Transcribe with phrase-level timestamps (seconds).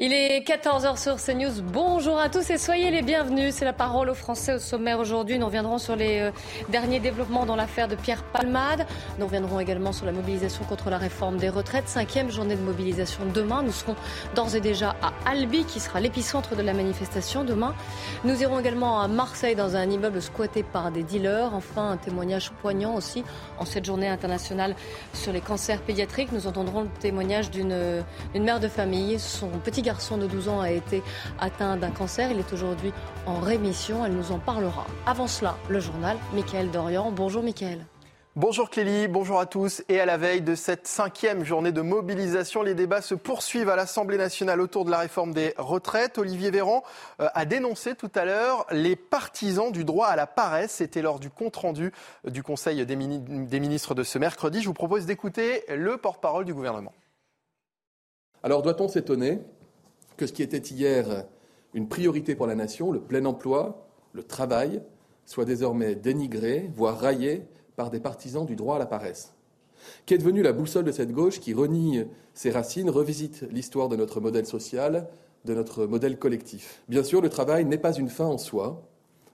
[0.00, 1.62] Il est 14h sur CNews.
[1.72, 3.54] Bonjour à tous et soyez les bienvenus.
[3.54, 5.38] C'est la parole aux Français au sommaire aujourd'hui.
[5.38, 6.30] Nous reviendrons sur les euh,
[6.68, 8.88] derniers développements dans l'affaire de Pierre Palmade.
[9.20, 11.88] Nous reviendrons également sur la mobilisation contre la réforme des retraites.
[11.88, 13.62] Cinquième journée de mobilisation demain.
[13.62, 13.94] Nous serons
[14.34, 17.72] d'ores et déjà à Albi, qui sera l'épicentre de la manifestation demain.
[18.24, 21.54] Nous irons également à Marseille, dans un immeuble squatté par des dealers.
[21.54, 23.22] Enfin, un témoignage poignant aussi
[23.60, 24.74] en cette journée internationale
[25.12, 26.32] sur les cancers pédiatriques.
[26.32, 28.02] Nous entendrons le témoignage d'une
[28.34, 29.20] mère de famille.
[29.20, 31.02] Son petit garçon de 12 ans a été
[31.38, 32.30] atteint d'un cancer.
[32.32, 32.92] Il est aujourd'hui
[33.26, 34.04] en rémission.
[34.04, 34.86] Elle nous en parlera.
[35.06, 37.12] Avant cela, le journal, Mickaël Dorian.
[37.12, 37.86] Bonjour Mickaël.
[38.36, 39.84] Bonjour Clélie, bonjour à tous.
[39.88, 43.76] Et à la veille de cette cinquième journée de mobilisation, les débats se poursuivent à
[43.76, 46.18] l'Assemblée nationale autour de la réforme des retraites.
[46.18, 46.82] Olivier Véran
[47.20, 50.72] euh, a dénoncé tout à l'heure les partisans du droit à la paresse.
[50.72, 51.92] C'était lors du compte-rendu
[52.24, 52.96] du Conseil des
[53.60, 54.62] ministres de ce mercredi.
[54.62, 56.92] Je vous propose d'écouter le porte-parole du gouvernement.
[58.42, 59.40] Alors doit-on s'étonner
[60.16, 61.24] que ce qui était hier
[61.74, 64.80] une priorité pour la nation, le plein emploi, le travail,
[65.26, 67.42] soit désormais dénigré, voire raillé
[67.76, 69.34] par des partisans du droit à la paresse.
[70.06, 74.20] Qu'est devenue la boussole de cette gauche qui renie ses racines, revisite l'histoire de notre
[74.20, 75.08] modèle social,
[75.44, 78.82] de notre modèle collectif Bien sûr, le travail n'est pas une fin en soi,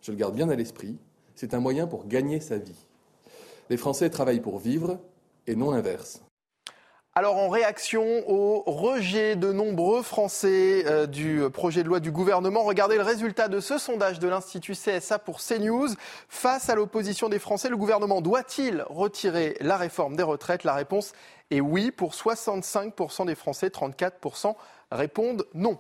[0.00, 0.96] je le garde bien à l'esprit,
[1.34, 2.86] c'est un moyen pour gagner sa vie.
[3.68, 4.98] Les Français travaillent pour vivre
[5.46, 6.22] et non l'inverse.
[7.20, 12.62] Alors en réaction au rejet de nombreux Français euh, du projet de loi du gouvernement,
[12.62, 15.88] regardez le résultat de ce sondage de l'Institut CSA pour CNews.
[16.30, 20.64] Face à l'opposition des Français, le gouvernement doit-il retirer la réforme des retraites?
[20.64, 21.12] La réponse
[21.50, 24.54] est oui pour 65% des Français, 34%
[24.90, 25.78] répondent non.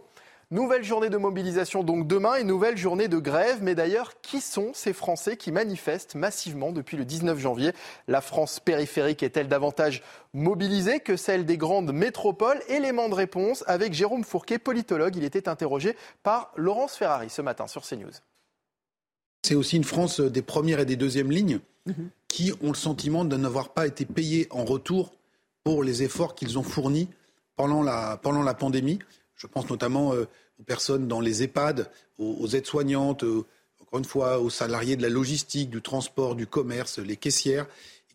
[0.52, 3.62] Nouvelle journée de mobilisation donc demain et nouvelle journée de grève.
[3.62, 7.72] Mais d'ailleurs, qui sont ces Français qui manifestent massivement depuis le 19 janvier?
[8.08, 10.02] La France périphérique est-elle davantage
[10.34, 12.60] mobilisée que celle des grandes métropoles?
[12.66, 15.14] Élément de réponse avec Jérôme Fourquet, politologue.
[15.14, 15.94] Il était interrogé
[16.24, 18.10] par Laurence Ferrari ce matin sur CNews.
[19.42, 21.60] C'est aussi une France des premières et des deuxièmes lignes
[22.26, 25.12] qui ont le sentiment de n'avoir pas été payés en retour
[25.62, 27.08] pour les efforts qu'ils ont fournis
[27.54, 28.98] pendant la, pendant la pandémie.
[29.40, 30.28] Je pense notamment euh,
[30.58, 33.46] aux personnes dans les EHPAD, aux, aides-soignantes, euh,
[33.80, 37.66] encore une fois, aux salariés de la logistique, du transport, du commerce, les caissières,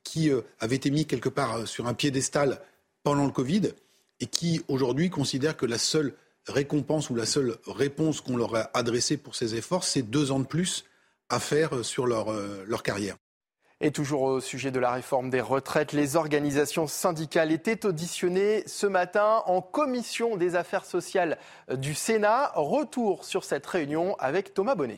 [0.04, 2.62] qui euh, avaient été mis quelque part sur un piédestal
[3.02, 3.72] pendant le Covid
[4.20, 6.14] et qui aujourd'hui considèrent que la seule
[6.48, 10.40] récompense ou la seule réponse qu'on leur a adressée pour ces efforts, c'est deux ans
[10.40, 10.86] de plus
[11.30, 12.32] à faire sur leur,
[12.68, 13.18] leur carrière.
[13.86, 18.88] Et toujours au sujet de la réforme des retraites, les organisations syndicales étaient auditionnées ce
[18.88, 21.38] matin en commission des affaires sociales
[21.72, 22.52] du Sénat.
[22.56, 24.98] Retour sur cette réunion avec Thomas Bonnet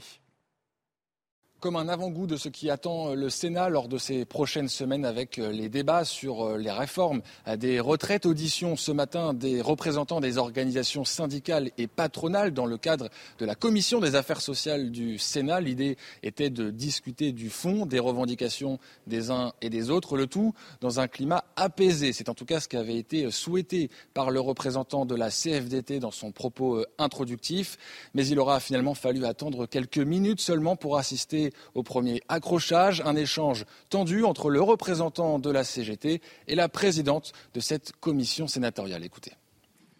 [1.59, 5.39] comme un avant-goût de ce qui attend le Sénat lors de ces prochaines semaines avec
[5.39, 7.21] euh, les débats sur euh, les réformes
[7.57, 8.25] des retraites.
[8.25, 13.09] Audition ce matin des représentants des organisations syndicales et patronales dans le cadre
[13.39, 15.59] de la commission des affaires sociales du Sénat.
[15.61, 20.53] L'idée était de discuter du fond des revendications des uns et des autres, le tout
[20.81, 22.13] dans un climat apaisé.
[22.13, 25.99] C'est en tout cas ce qui avait été souhaité par le représentant de la CFDT
[25.99, 27.77] dans son propos euh, introductif.
[28.13, 33.15] Mais il aura finalement fallu attendre quelques minutes seulement pour assister au premier accrochage, un
[33.15, 39.03] échange tendu entre le représentant de la CGT et la présidente de cette commission sénatoriale.
[39.03, 39.33] Écoutez.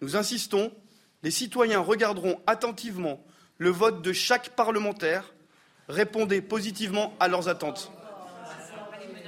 [0.00, 0.70] Nous insistons,
[1.22, 3.20] les citoyens regarderont attentivement
[3.58, 5.34] le vote de chaque parlementaire.
[5.88, 7.90] Répondez positivement à leurs attentes.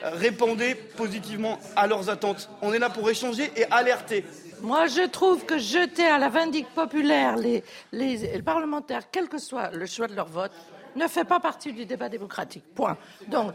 [0.02, 2.48] Répondez positivement à leurs attentes.
[2.62, 4.24] On est là pour échanger et alerter.
[4.62, 9.70] Moi, je trouve que jeter à la vindicte populaire les, les parlementaires, quel que soit
[9.70, 10.52] le choix de leur vote,
[10.96, 12.64] ne fait pas partie du débat démocratique.
[12.74, 12.96] Point.
[13.28, 13.54] Donc.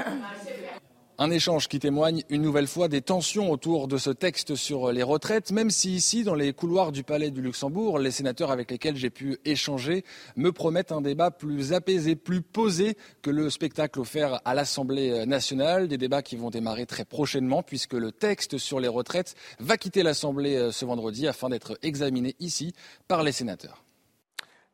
[1.18, 5.02] Un échange qui témoigne une nouvelle fois des tensions autour de ce texte sur les
[5.02, 8.96] retraites, même si ici, dans les couloirs du Palais du Luxembourg, les sénateurs avec lesquels
[8.96, 10.04] j'ai pu échanger
[10.36, 15.88] me promettent un débat plus apaisé, plus posé que le spectacle offert à l'Assemblée nationale,
[15.88, 20.02] des débats qui vont démarrer très prochainement puisque le texte sur les retraites va quitter
[20.02, 22.74] l'Assemblée ce vendredi afin d'être examiné ici
[23.08, 23.85] par les sénateurs.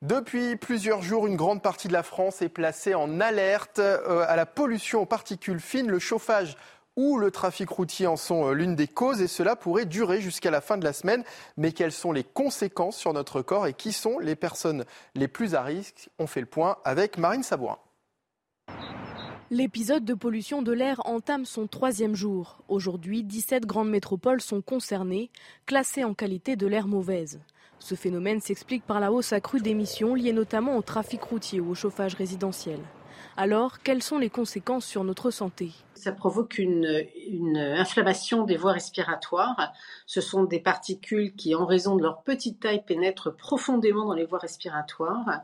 [0.03, 4.35] Depuis plusieurs jours, une grande partie de la France est placée en alerte euh, à
[4.35, 5.89] la pollution aux particules fines.
[5.89, 6.57] Le chauffage
[6.97, 10.51] ou le trafic routier en sont euh, l'une des causes et cela pourrait durer jusqu'à
[10.51, 11.23] la fin de la semaine.
[11.57, 15.55] Mais quelles sont les conséquences sur notre corps et qui sont les personnes les plus
[15.55, 16.11] à risque?
[16.19, 17.79] On fait le point avec Marine Sabourin.
[19.53, 22.59] L'épisode de pollution de l'air entame son troisième jour.
[22.67, 25.31] Aujourd'hui, 17 grandes métropoles sont concernées,
[25.65, 27.39] classées en qualité de l'air mauvaise.
[27.83, 31.75] Ce phénomène s'explique par la hausse accrue d'émissions liées notamment au trafic routier ou au
[31.75, 32.79] chauffage résidentiel.
[33.37, 35.73] Alors, quelles sont les conséquences sur notre santé?
[35.95, 36.87] Ça provoque une,
[37.57, 39.73] inflammation des voies respiratoires.
[40.07, 44.27] Ce sont des particules qui, en raison de leur petite taille, pénètrent profondément dans les
[44.27, 45.43] voies respiratoires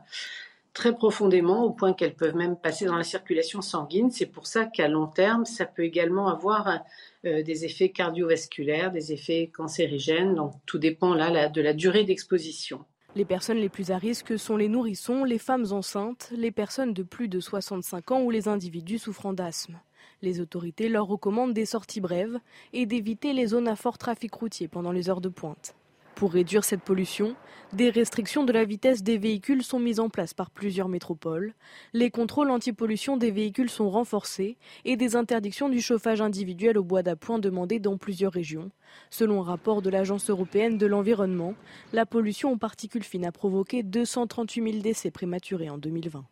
[0.79, 4.11] très profondément au point qu'elles peuvent même passer dans la circulation sanguine.
[4.11, 6.79] C'est pour ça qu'à long terme, ça peut également avoir
[7.25, 10.35] euh, des effets cardiovasculaires, des effets cancérigènes.
[10.35, 12.85] Donc tout dépend de la durée d'exposition.
[13.17, 17.03] Les personnes les plus à risque sont les nourrissons, les femmes enceintes, les personnes de
[17.03, 19.81] plus de 65 ans ou les individus souffrant d'asthme.
[20.21, 22.39] Les autorités leur recommandent des sorties brèves
[22.71, 25.75] et d'éviter les zones à fort trafic routier pendant les heures de pointe.
[26.19, 27.37] Pour réduire cette pollution,
[27.71, 31.53] des restrictions de la vitesse des véhicules sont mises en place par plusieurs métropoles,
[31.93, 37.03] les contrôles anti-pollution des véhicules sont renforcés et des interdictions du chauffage individuel au bois
[37.03, 38.69] d'appoint demandées dans plusieurs régions.
[39.09, 41.53] Selon un rapport de l'Agence européenne de l'environnement,
[41.93, 46.25] la pollution aux particules fines a provoqué 238 000 décès prématurés en 2020.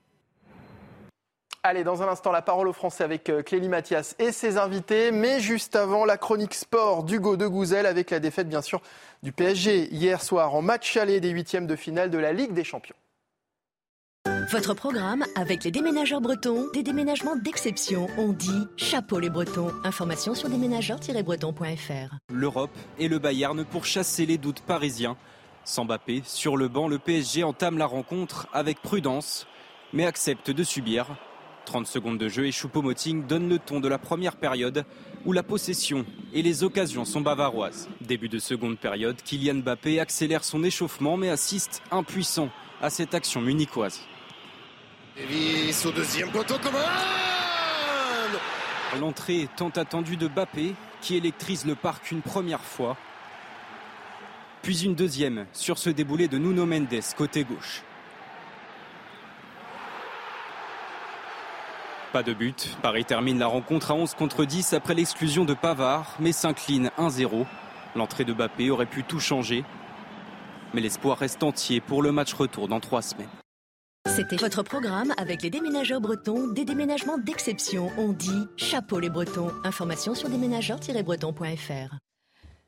[1.69, 5.12] Allez, dans un instant, la parole au Français avec euh, Clélie Mathias et ses invités.
[5.12, 8.81] Mais juste avant, la chronique sport d'Hugo de Gouzel avec la défaite, bien sûr,
[9.22, 12.64] du PSG hier soir en match aller des huitièmes de finale de la Ligue des
[12.64, 12.96] Champions.
[14.50, 18.08] Votre programme avec les déménageurs bretons, des déménagements d'exception.
[18.18, 19.74] On dit chapeau les bretons.
[19.84, 22.16] Information sur déménageurs-bretons.fr.
[22.31, 25.18] L'Europe et le Bayern pour chasser les doutes parisiens.
[25.66, 29.48] Sans Mbappé, sur le banc, le PSG entame la rencontre avec prudence,
[29.92, 31.18] mais accepte de subir
[31.68, 34.86] 30 secondes de jeu et Choupo-Moting donne le ton de la première période
[35.25, 37.90] où la possession et les occasions sont bavaroises.
[38.00, 42.50] Début de seconde période, Kylian Mbappé accélère son échauffement mais assiste impuissant
[42.81, 44.00] à cette action munichoise.
[45.18, 46.56] au deuxième poteau
[49.00, 52.96] L'entrée tant attendue de Mbappé qui électrise le parc une première fois.
[54.62, 57.84] Puis une deuxième sur ce déboulé de Nuno Mendes côté gauche.
[62.13, 62.77] Pas de but.
[62.81, 67.45] Paris termine la rencontre à 11 contre 10 après l'exclusion de Pavard, mais s'incline 1-0.
[67.95, 69.65] L'entrée de Bappé aurait pu tout changer.
[70.74, 73.27] Mais l'espoir reste entier pour le match retour dans trois semaines.
[74.07, 77.92] C'était votre programme avec les déménageurs bretons, des déménagements d'exception.
[77.98, 79.51] On dit chapeau les bretons.
[79.63, 81.98] Information sur déménageurs-bretons.fr.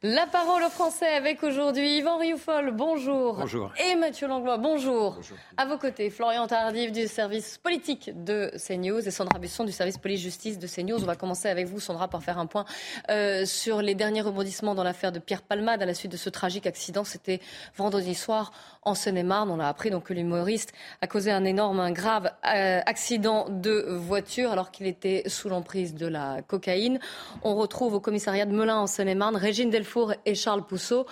[0.02, 3.36] La parole aux Français avec aujourd'hui Yvan Rioufol, bonjour.
[3.36, 3.74] Bonjour.
[3.86, 5.16] Et Mathieu Langlois, bonjour.
[5.16, 5.38] bonjour.
[5.58, 9.98] À vos côtés, Florian Tardif du service politique de CNews et Sandra Busson du service
[9.98, 11.04] police-justice de CNews.
[11.04, 12.64] On va commencer avec vous, Sandra, pour faire un point
[13.10, 16.30] euh, sur les derniers rebondissements dans l'affaire de Pierre Palmade à la suite de ce
[16.30, 17.04] tragique accident.
[17.04, 17.42] C'était
[17.76, 18.54] vendredi soir
[18.84, 19.52] en Seine-et-Marne.
[19.52, 20.72] On a appris donc que l'humoriste
[21.02, 25.94] a causé un énorme, un grave euh, accident de voiture alors qu'il était sous l'emprise
[25.94, 27.02] de la cocaïne.
[27.44, 31.08] On retrouve au commissariat de Melun en Seine-et-Marne Régine Delfour et Charles Pousseau.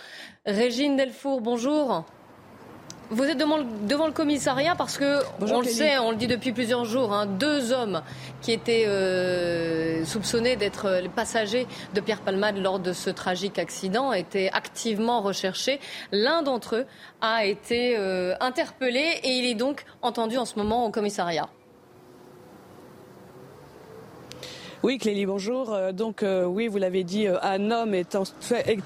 [0.45, 2.05] Régine Delfour, bonjour.
[3.09, 6.85] Vous êtes devant le commissariat parce que, on le sait, on le dit depuis plusieurs
[6.85, 8.03] jours, hein, deux hommes
[8.41, 11.65] qui étaient euh, soupçonnés d'être euh, les passagers
[11.95, 15.79] de Pierre Palmade lors de ce tragique accident étaient activement recherchés.
[16.11, 16.85] L'un d'entre eux
[17.21, 21.49] a été euh, interpellé et il est donc entendu en ce moment au commissariat.
[24.83, 25.73] Oui, Clélie, bonjour.
[25.73, 28.15] Euh, donc, euh, oui, vous l'avez dit, euh, un homme est,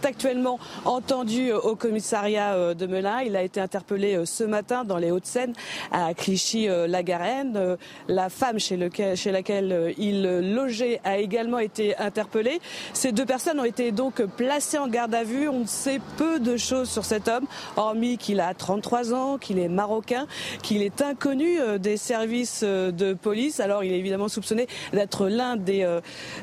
[0.06, 3.22] actuellement entendu au commissariat de Melun.
[3.24, 5.54] Il a été interpellé ce matin dans les Hauts-de-Seine
[5.92, 7.78] à Clichy-la-Garenne.
[8.08, 12.62] La femme chez, laquelle il logeait a également été interpellée.
[12.94, 15.50] Ces deux personnes ont été donc placées en garde à vue.
[15.50, 17.46] On sait peu de choses sur cet homme,
[17.76, 20.26] hormis qu'il a 33 ans, qu'il est marocain,
[20.64, 23.60] qu'il est inconnu des services de police.
[23.60, 25.81] Alors, il est évidemment soupçonné d'être l'un des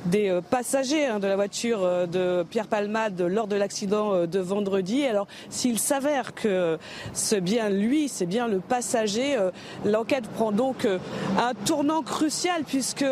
[0.07, 4.27] des, euh, passagers hein, de la voiture euh, de Pierre Palmade lors de l'accident euh,
[4.27, 5.05] de vendredi.
[5.05, 6.79] Alors s'il s'avère que
[7.13, 9.37] c'est bien lui, c'est bien le passager,
[9.85, 10.87] l'enquête prend donc
[11.39, 13.05] un tournant crucial puisque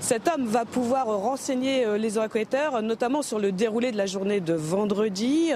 [0.00, 4.54] cet homme va pouvoir renseigner les enquêteurs, notamment sur le déroulé de la journée de
[4.54, 5.50] vendredi,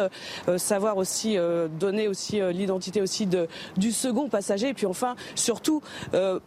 [0.56, 1.36] savoir aussi
[1.78, 3.28] donner aussi l'identité aussi
[3.76, 5.82] du second passager, et puis enfin surtout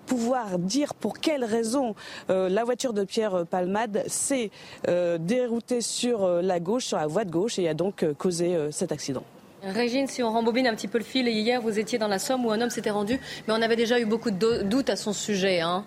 [0.06, 1.96] pouvoir dire pour quelles raisons
[2.30, 3.69] la voiture de Pierre Palmade
[4.08, 4.52] s'est
[4.88, 8.14] euh, dérouté sur euh, la gauche, sur la voie de gauche, et a donc euh,
[8.14, 9.24] causé cet accident.
[9.64, 12.46] Régine, si on rembobine un petit peu le fil, hier vous étiez dans la Somme
[12.46, 15.12] où un homme s'était rendu, mais on avait déjà eu beaucoup de doutes à son
[15.12, 15.60] sujet.
[15.60, 15.84] Hein.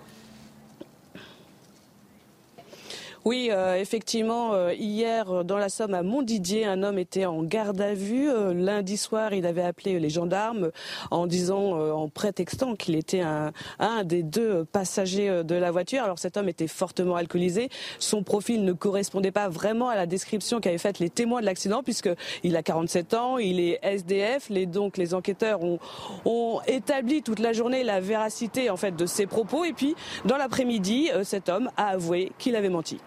[3.25, 7.81] Oui, euh, effectivement, euh, hier, dans la Somme, à Montdidier, un homme était en garde
[7.81, 8.29] à vue.
[8.29, 10.73] Euh, lundi soir, il avait appelé les gendarmes
[11.13, 16.03] en disant, en prétextant qu'il était un, un, des deux passagers de la voiture.
[16.03, 17.69] Alors cet homme était fortement alcoolisé.
[18.01, 21.85] Son profil ne correspondait pas vraiment à la description qu'avaient faite les témoins de l'accident,
[21.85, 24.49] puisqu'il a 47 ans, il est SDF.
[24.51, 25.79] Les, donc les enquêteurs ont,
[26.25, 29.65] ont établi toute la journée la véracité en fait de ses propos.
[29.65, 32.99] Et puis, dans l'après-midi, cet homme a avoué qu'il avait menti.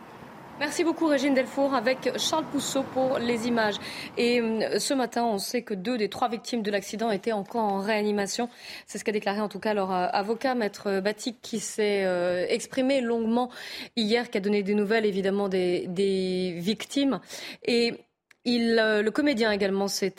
[0.57, 3.75] Merci beaucoup Régine Delfour avec Charles Pousseau pour les images.
[4.17, 7.63] Et euh, ce matin, on sait que deux des trois victimes de l'accident étaient encore
[7.63, 8.47] en réanimation.
[8.87, 12.45] C'est ce qu'a déclaré en tout cas leur euh, avocat, Maître Batik, qui s'est euh,
[12.47, 13.51] exprimé longuement
[13.97, 17.19] hier, qui a donné des nouvelles évidemment des, victimes.
[17.65, 18.05] Et
[18.45, 20.15] il, le comédien également s'est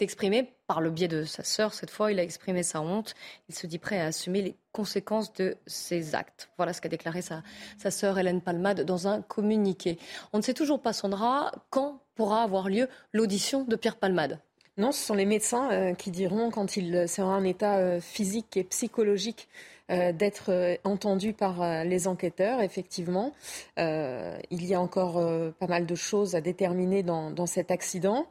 [0.00, 1.74] exprimé par le biais de sa sœur.
[1.74, 3.14] Cette fois, il a exprimé sa honte.
[3.48, 6.48] Il se dit prêt à assumer les conséquences de ses actes.
[6.56, 7.42] Voilà ce qu'a déclaré sa,
[7.90, 9.98] sœur Hélène Palmade dans un communiqué.
[10.32, 14.38] On ne sait toujours pas, Sandra, quand pourra avoir lieu l'audition de Pierre Palmade.
[14.78, 18.58] Non, ce sont les médecins euh, qui diront quand il sera en état euh, physique
[18.58, 19.48] et psychologique
[19.90, 23.32] euh, d'être entendu par les enquêteurs, effectivement.
[23.78, 25.14] il y a encore
[25.58, 28.26] pas mal de choses à déterminer dans cet accident.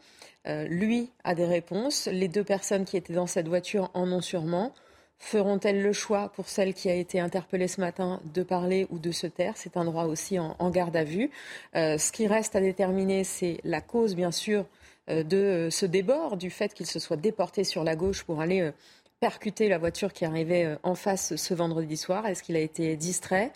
[0.46, 2.08] Lui a des réponses.
[2.12, 4.74] Les deux personnes qui étaient dans cette voiture en ont sûrement.
[5.18, 9.12] Feront-elles le choix, pour celle qui a été interpellée ce matin, de parler ou de
[9.12, 9.54] se taire?
[9.56, 11.32] C'est un droit aussi en, garde à vue.
[11.76, 14.66] Euh, ce qui reste à déterminer, c'est la cause, bien sûr,
[15.10, 18.62] euh, de ce débord, du fait qu'il se soit déporté sur la gauche pour aller
[18.62, 18.72] euh,
[19.20, 22.28] percuter la voiture qui arrivait en face ce vendredi soir.
[22.28, 23.52] Est-ce qu'il a été distrait?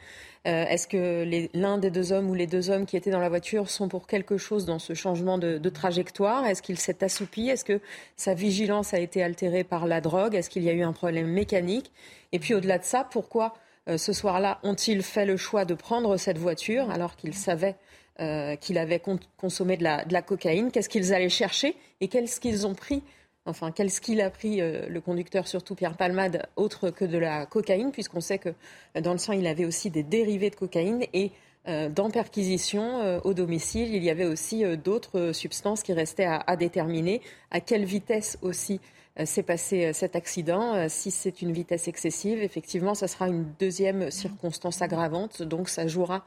[0.47, 3.27] Euh, est-ce que l'un des deux hommes ou les deux hommes qui étaient dans la
[3.27, 6.45] voiture sont pour quelque chose dans ce changement de, trajectoire?
[6.45, 7.49] Est-ce qu'il s'est assoupi?
[7.49, 7.81] Est-ce que
[8.15, 10.35] sa vigilance a été altérée par la drogue?
[10.35, 11.91] Est-ce qu'il y a eu un problème mécanique?
[12.31, 13.53] Et puis au-delà de ça, pourquoi
[13.89, 17.75] euh, ce soir-là ont-ils fait le choix de prendre cette voiture alors qu'ils savaient
[18.21, 19.01] euh, qu'il avait
[19.37, 20.71] consommé de la, de la cocaïne?
[20.71, 23.03] Qu'est-ce qu'ils allaient chercher et qu'est-ce qu'ils ont pris
[23.45, 27.45] enfin qu'est-ce qu'il a pris euh, le conducteur, surtout Pierre Palmade, autre que de la
[27.45, 28.49] cocaïne, puisqu'on sait que
[28.95, 31.31] euh, dans le sang, il avait aussi des dérivés de cocaïne et
[31.67, 37.21] euh, dans perquisition au domicile, il y avait aussi d'autres substances qui restaient à, déterminer.
[37.51, 38.79] À quelle vitesse aussi
[39.25, 40.87] s'est passé cet accident?
[40.87, 46.23] Si c'est une vitesse excessive, effectivement, ça sera une deuxième circonstance aggravante, donc ça jouera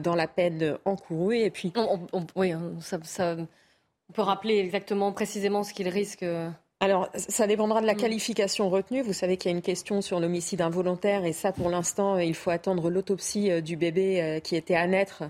[0.00, 1.38] dans la peine encourue.
[1.38, 1.72] Et puis,
[2.34, 3.36] oui, ça, ça
[4.10, 6.50] on peut rappeler exactement, précisément ce qu'il risque euh,
[6.82, 7.98] alors, ça dépendra de la mm.
[7.98, 9.02] qualification retenue.
[9.02, 12.34] Vous savez qu'il y a une question sur l'homicide involontaire et ça, pour l'instant, il
[12.34, 15.22] faut attendre l'autopsie euh, du bébé euh, qui était à naître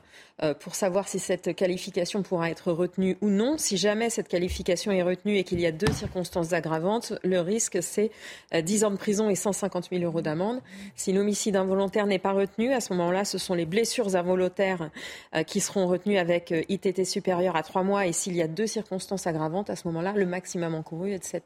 [0.60, 3.58] pour savoir si cette qualification pourra être retenue ou non.
[3.58, 7.78] Si jamais cette qualification est retenue et qu'il y a deux circonstances aggravantes, le risque,
[7.80, 8.10] c'est
[8.52, 10.60] 10 ans de prison et 150 000 euros d'amende.
[10.96, 14.90] Si l'homicide involontaire n'est pas retenu, à ce moment-là, ce sont les blessures involontaires
[15.46, 18.06] qui seront retenues avec ITT supérieur à 3 mois.
[18.06, 21.24] Et s'il y a deux circonstances aggravantes, à ce moment-là, le maximum encouru est de
[21.24, 21.44] 7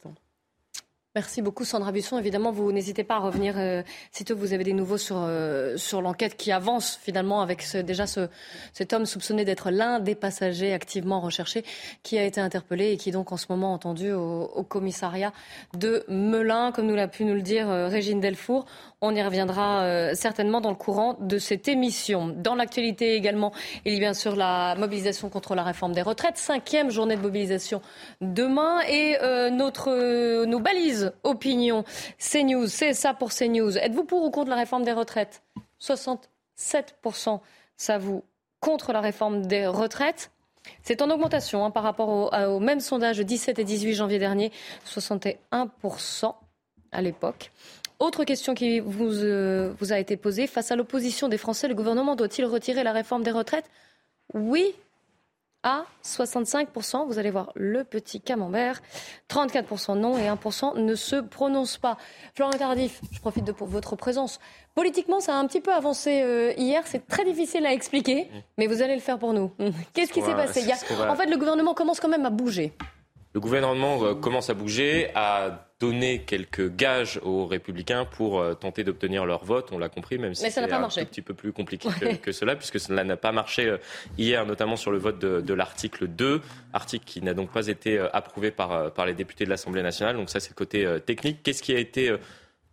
[1.16, 2.18] Merci beaucoup Sandra Busson.
[2.18, 3.82] Évidemment, vous n'hésitez pas à revenir euh,
[4.12, 8.28] sitôt vous avez des nouveaux sur, euh, sur l'enquête qui avance finalement avec déjà ce,
[8.74, 11.64] cet homme soupçonné d'être l'un des passagers activement recherchés
[12.02, 15.32] qui a été interpellé et qui donc en ce moment entendu au, au commissariat
[15.72, 18.66] de Melun, comme nous l'a pu nous le dire euh, Régine Delfour.
[19.06, 22.26] On y reviendra euh, certainement dans le courant de cette émission.
[22.26, 23.52] Dans l'actualité également,
[23.84, 26.38] il y a bien sûr la mobilisation contre la réforme des retraites.
[26.38, 27.80] Cinquième journée de mobilisation
[28.20, 28.80] demain.
[28.88, 31.84] Et euh, notre, euh, nos balises opinion,
[32.18, 33.78] CNews, c'est ça pour CNews.
[33.78, 35.42] Êtes-vous pour ou contre la réforme des retraites?
[35.80, 37.38] 67%
[37.76, 38.24] ça vous
[38.58, 40.32] contre la réforme des retraites.
[40.82, 44.18] C'est en augmentation hein, par rapport au, au, même sondage de 17 et 18 janvier
[44.18, 44.50] dernier,
[44.84, 46.34] 61%
[46.90, 47.52] à l'époque.
[47.98, 50.46] Autre question qui vous, euh, vous a été posée.
[50.46, 53.64] Face à l'opposition des Français, le gouvernement doit-il retirer la réforme des retraites?
[54.34, 54.74] Oui
[55.62, 57.06] à 65%.
[57.08, 58.80] Vous allez voir le petit camembert.
[59.28, 61.96] 34% non et 1% ne se prononce pas.
[62.34, 64.38] Florent Tardif, je profite de votre présence.
[64.76, 66.82] Politiquement, ça a un petit peu avancé euh, hier.
[66.86, 69.50] C'est très difficile à expliquer, mais vous allez le faire pour nous.
[69.92, 70.64] Qu'est-ce qui s'est passé?
[71.00, 72.72] En fait, le gouvernement commence quand même à bouger.
[73.36, 78.82] Le gouvernement euh, commence à bouger, à donner quelques gages aux républicains pour euh, tenter
[78.82, 79.68] d'obtenir leur vote.
[79.72, 81.90] On l'a compris, même si c'est un petit peu plus compliqué
[82.22, 83.76] que, cela, puisque cela n'a pas marché euh,
[84.16, 86.40] hier, notamment sur le vote de, l'article 2,
[86.72, 90.16] article qui n'a donc pas été approuvé par, par les députés de l'Assemblée nationale.
[90.16, 91.42] Donc ça, c'est le côté technique.
[91.42, 92.16] Qu'est-ce qui a été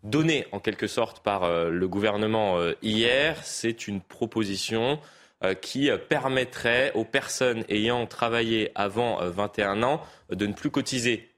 [0.03, 3.35] donné en quelque sorte par le gouvernement hier?
[3.43, 4.97] C'est une proposition
[5.61, 11.29] qui permettrait aux personnes ayant travaillé avant 21 euh, ans de ne plus cotiser.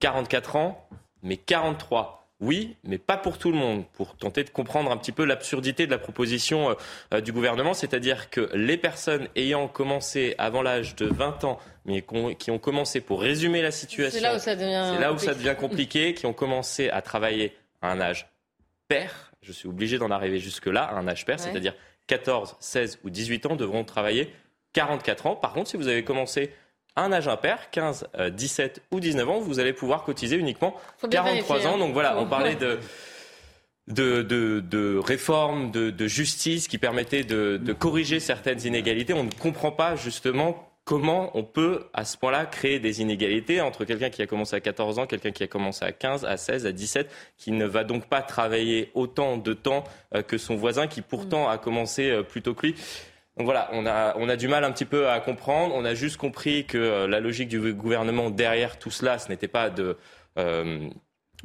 [0.00, 0.88] 44 ans,
[1.22, 5.10] mais 43 oui, mais pas pour tout le monde, pour tenter de comprendre un petit
[5.10, 6.76] peu l'absurdité de la proposition
[7.12, 12.04] euh, du gouvernement, c'est-à-dire que les personnes ayant commencé avant l'âge de 20 ans, mais
[12.38, 15.34] qui ont commencé, pour résumer la situation, c'est là où ça devient, là où ça
[15.34, 18.28] devient compliqué, qui ont commencé à travailler à un âge
[18.86, 21.74] pair, je suis obligé d'en arriver jusque-là, à un âge pair, c'est-à-dire
[22.08, 24.32] 14, 16 ou 18 ans devront travailler
[24.72, 25.36] 44 ans.
[25.36, 26.52] Par contre, si vous avez commencé
[26.96, 30.74] un âge impair, 15, 17 ou 19 ans, vous allez pouvoir cotiser uniquement
[31.08, 31.74] 43 ans.
[31.74, 31.78] Hein.
[31.78, 32.80] Donc voilà, on parlait de...
[33.86, 39.14] De, de, de, réformes, de, de, justice qui permettaient de, de, corriger certaines inégalités.
[39.14, 43.84] On ne comprend pas justement comment on peut à ce point-là créer des inégalités entre
[43.84, 46.64] quelqu'un qui a commencé à 14 ans, quelqu'un qui a commencé à 15, à 16,
[46.64, 50.86] à 17, qui ne va donc pas travailler autant de temps euh, que son voisin
[50.86, 52.74] qui pourtant a commencé euh, plus tôt que lui.
[53.36, 55.74] Donc voilà, on a, on a du mal un petit peu à comprendre.
[55.74, 59.46] On a juste compris que euh, la logique du gouvernement derrière tout cela, ce n'était
[59.46, 59.98] pas de
[60.38, 60.88] euh,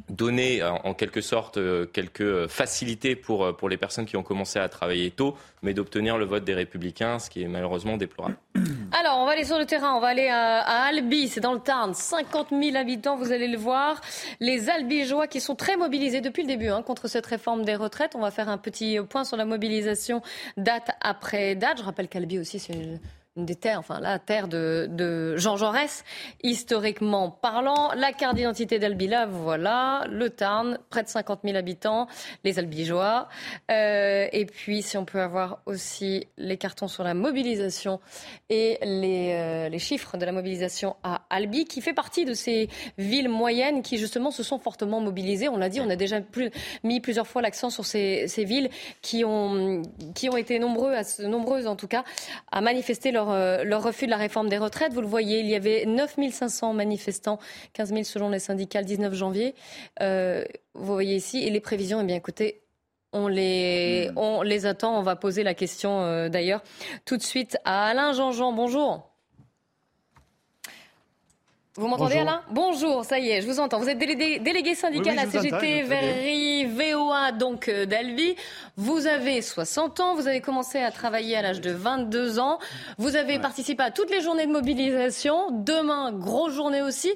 [0.08, 1.58] donner en quelque sorte
[1.92, 6.24] quelques facilités pour, pour les personnes qui ont commencé à travailler tôt, mais d'obtenir le
[6.24, 8.36] vote des républicains, ce qui est malheureusement déplorable.
[8.92, 11.60] Alors, on va aller sur le terrain, on va aller à, Albi, c'est dans le
[11.60, 14.00] Tarn, 50 000 habitants, vous allez le voir.
[14.40, 18.14] Les Albigeois qui sont très mobilisés depuis le début hein, contre cette réforme des retraites.
[18.14, 20.22] On va faire un petit point sur la mobilisation
[20.56, 21.78] date après date.
[21.78, 23.00] Je rappelle qu'Albi aussi, c'est
[23.36, 26.04] des terres, enfin la terre de, Jean Jaurès,
[26.42, 27.90] historiquement parlant.
[27.96, 32.06] La carte d'identité d'Albila, voilà, le Tarn, près de 50 000 habitants,
[32.44, 33.28] les Albigeois.
[33.70, 38.00] Euh, et puis, si on peut avoir aussi les cartons sur la mobilisation
[38.50, 42.68] et les, euh, les, chiffres de la mobilisation à Albi, qui fait partie de ces
[42.98, 45.48] villes moyennes qui, justement, se sont fortement mobilisées.
[45.48, 46.20] On l'a dit, on a déjà
[46.84, 48.70] mis plusieurs fois l'accent sur ces, villes
[49.02, 49.82] qui ont,
[50.36, 52.04] été nombreuses en tout cas,
[52.52, 54.92] à manifester leur euh, leur, refus de la réforme des retraites.
[54.92, 57.38] Vous le voyez, il y avait 9500 manifestants,
[57.72, 59.54] 15 000 selon les syndicats le 19 janvier.
[60.00, 62.62] Euh, vous voyez ici, et les prévisions, eh bien écoutez,
[63.12, 64.18] on les, hmm.
[64.18, 64.98] on les attend.
[64.98, 66.62] On va poser la question euh, d'ailleurs
[67.04, 68.52] tout de suite à Alain Jean-Jean.
[68.52, 69.13] Bonjour.
[71.76, 72.40] Vous m'entendez Alain?
[72.52, 73.80] Bonjour, ça y est, je vous entends.
[73.80, 78.36] Vous êtes délégué, syndical à CGT Verri VOA donc euh, d'Albi.
[78.76, 82.60] Vous avez 60 ans, vous avez commencé à travailler à l'âge de 22 ans.
[82.98, 85.50] Vous avez participé à toutes les journées de mobilisation.
[85.50, 87.12] Demain, grosse journée aussi.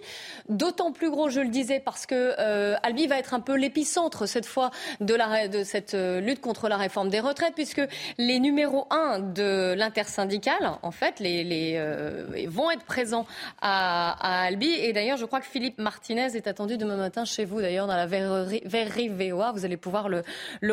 [0.49, 4.27] D'autant plus gros, je le disais, parce que euh, Albi va être un peu l'épicentre
[4.27, 7.83] cette fois de, la, de cette euh, lutte contre la réforme des retraites, puisque
[8.19, 13.27] les numéros 1 de l'intersyndicale, en fait, les, les vont être présents
[13.61, 17.61] à, à et d'ailleurs, je crois que Philippe Martinez est attendu demain matin chez vous,
[17.61, 19.53] d'ailleurs, dans la verrerie VOA.
[19.53, 20.23] Vous allez pouvoir le,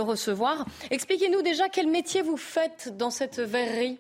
[0.02, 0.66] recevoir.
[0.92, 3.98] Expliquez-nous déjà quel métier vous faites dans cette verrerie.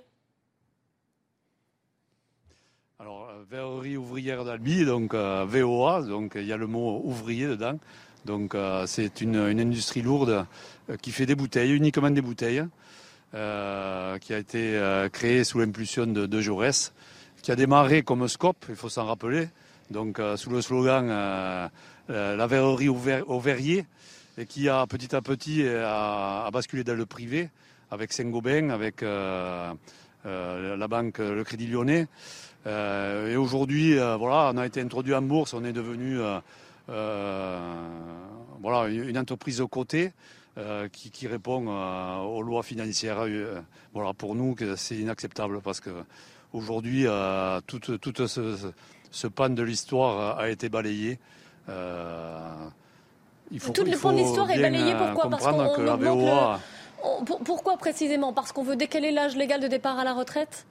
[2.99, 7.47] Alors, euh, verrerie ouvrière d'Albi, donc euh, VOA, donc il y a le mot ouvrier
[7.47, 7.77] dedans.
[8.23, 10.45] Donc euh, c'est une, industrie lourde
[11.01, 12.63] qui fait des bouteilles, uniquement des bouteilles,
[13.31, 13.37] qui
[14.33, 14.79] a été
[15.11, 16.93] créée sous l'impulsion de, de Jaurès,
[17.41, 19.49] qui a démarré comme Scope, il faut s'en rappeler,
[19.91, 21.67] donc euh, sous le slogan euh,
[22.09, 23.85] euh, la verrerie au, verrier,
[24.37, 27.49] et qui a petit à petit a, basculé dans le privé
[27.91, 29.75] avec Saint-Gobain, avec la
[30.87, 32.07] banque Le Crédit Lyonnais.
[32.65, 36.19] et aujourd'hui, voilà, on a été introduit en bourse, on est devenu
[36.87, 40.11] voilà, une entreprise au côté.
[40.91, 41.67] qui, répond
[42.25, 43.25] aux lois financières.
[43.93, 45.91] voilà, pour nous, c'est inacceptable parce que
[46.53, 47.05] aujourd'hui,
[47.67, 48.71] tout, tout ce,
[49.15, 51.19] ce pan de l'histoire a été balayé.
[51.69, 52.67] Euh,
[53.49, 55.29] il faut, Tout le pan de l'histoire est balayé, pourquoi?
[55.29, 56.59] Parce qu'on que la VOA...
[57.45, 58.33] Pourquoi précisément?
[58.33, 60.65] Parce qu'on veut décaler l'âge légal de départ à la retraite?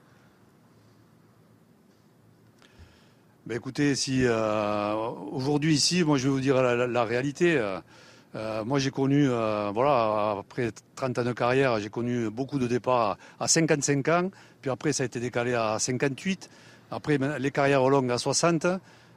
[3.47, 4.93] Ben écoutez, si euh,
[5.31, 7.57] aujourd'hui ici, moi je vais vous dire la, réalité.
[7.57, 13.17] Euh, moi j'ai connu, voilà, après 30 ans de carrière, j'ai connu beaucoup de départs
[13.39, 14.29] à 55 ans,
[14.61, 16.49] puis après ça a été décalé à 58.
[16.91, 18.67] Après, les carrières longues à 60.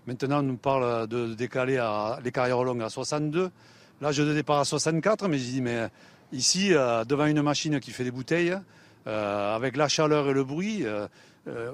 [0.06, 3.50] Maintenant, on nous parle de décaler à, les carrières longues à 62.
[4.00, 5.88] L'âge de départ à 64, mais je dis, mais
[6.32, 8.56] ici, euh, devant une machine qui fait des bouteilles,
[9.06, 11.06] euh, avec la chaleur et le bruit, euh,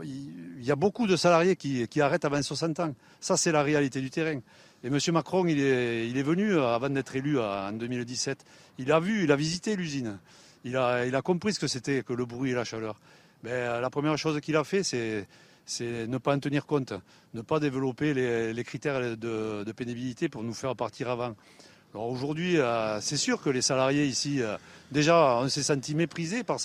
[0.03, 2.95] il y a beaucoup de salariés qui, arrêtent avant 60 ans.
[3.21, 4.41] Ça, c'est la réalité du terrain.
[4.83, 4.99] Et M.
[5.13, 8.45] Macron, il est, il est venu avant d'être élu en 2017.
[8.79, 10.19] Il a vu, il a visité l'usine.
[10.65, 13.01] Il a, il a compris ce que c'était que le bruit et la chaleur.
[13.43, 15.27] Mais la première chose qu'il a fait, c'est
[15.67, 16.93] c'est ne pas en tenir compte,
[17.35, 21.35] ne pas développer les, critères de, pénibilité pour nous faire partir avant.
[21.95, 24.57] Alors aujourd'hui, euh, c'est sûr que les salariés ici, euh,
[24.91, 26.59] déjà, on s'est senti méprisés par,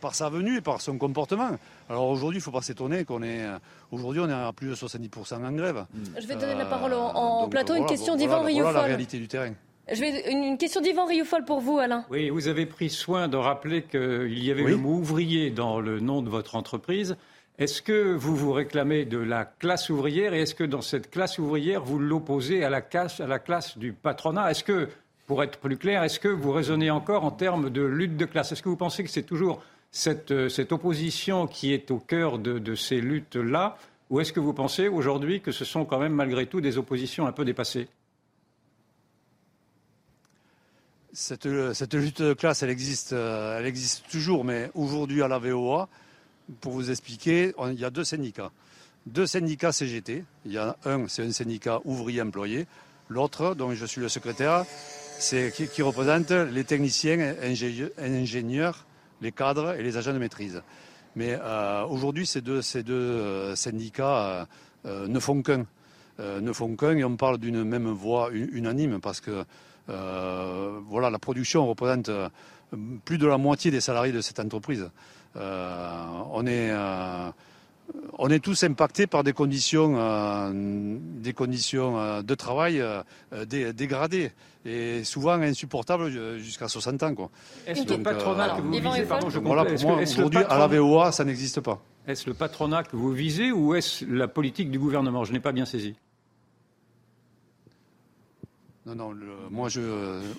[0.00, 1.50] par sa venue et par son comportement.
[1.90, 3.44] Alors aujourd'hui, il ne faut pas s'étonner qu'on est.
[3.92, 5.84] Aujourd'hui, on est à plus de 70% en grève.
[6.18, 7.74] Je vais donner la parole en, plateau.
[7.74, 8.62] une question d'Yvan Rioufol.
[8.62, 9.52] Voilà la réalité du terrain.
[9.92, 12.06] Je vais, une, question d'Yvan Rioufol pour vous, Alain.
[12.10, 16.00] Oui, vous avez pris soin de rappeler qu'il y avait le mot ouvrier dans le
[16.00, 17.16] nom de votre entreprise.
[17.56, 21.38] Est-ce que vous vous réclamez de la classe ouvrière et est-ce que dans cette classe
[21.38, 24.50] ouvrière, vous l'opposez à la classe, du patronat?
[24.50, 24.88] Est-ce que,
[25.28, 28.50] pour être plus clair, est-ce que vous raisonnez encore en termes de lutte de classe?
[28.50, 29.62] Est-ce que vous pensez que c'est toujours
[29.92, 33.78] cette, euh, opposition qui est au cœur de, ces luttes-là?
[34.10, 37.24] Ou est-ce que vous pensez aujourd'hui que ce sont quand même malgré tout des oppositions
[37.28, 37.86] un peu dépassées?
[41.12, 45.88] Cette, cette, lutte de classe, euh, elle existe toujours, mais aujourd'hui à la VOA,
[46.60, 48.50] pour vous expliquer, il y a deux syndicats.
[49.06, 50.24] Deux syndicats CGT.
[50.46, 52.66] Il y a un, c'est un syndicat ouvrier-employé.
[53.08, 54.64] L'autre, dont je suis le secrétaire,
[55.18, 57.34] c'est qui, représente les techniciens,
[57.98, 58.86] ingénieurs,
[59.20, 60.62] les cadres et les agents de maîtrise.
[61.16, 64.48] Mais euh, aujourd'hui, ces deux, ces deux euh, syndicats
[64.86, 65.66] euh, ne font qu'un.
[66.18, 69.44] ne font qu'un et on parle d'une même voix unanime parce que
[69.86, 72.10] voilà, la production représente
[73.04, 74.90] plus de la moitié des salariés de cette entreprise.
[75.36, 77.30] Euh, on est euh,
[78.18, 82.82] on est tous impactés par des conditions, euh, des conditions de travail
[83.46, 84.32] dégradées
[84.64, 87.30] et souvent insupportables jusqu'à 60 ans.
[87.66, 91.12] Est-ce le patronat que vous visez pardon, je voilà, pour moi, aujourd'hui, à la VOA,
[91.12, 91.82] ça n'existe pas.
[92.06, 95.24] Est-ce le patronat que vous visez ou est-ce la politique du gouvernement?
[95.24, 95.94] Je n'ai pas bien saisi.
[98.86, 99.14] Non, non,
[99.50, 99.68] moi,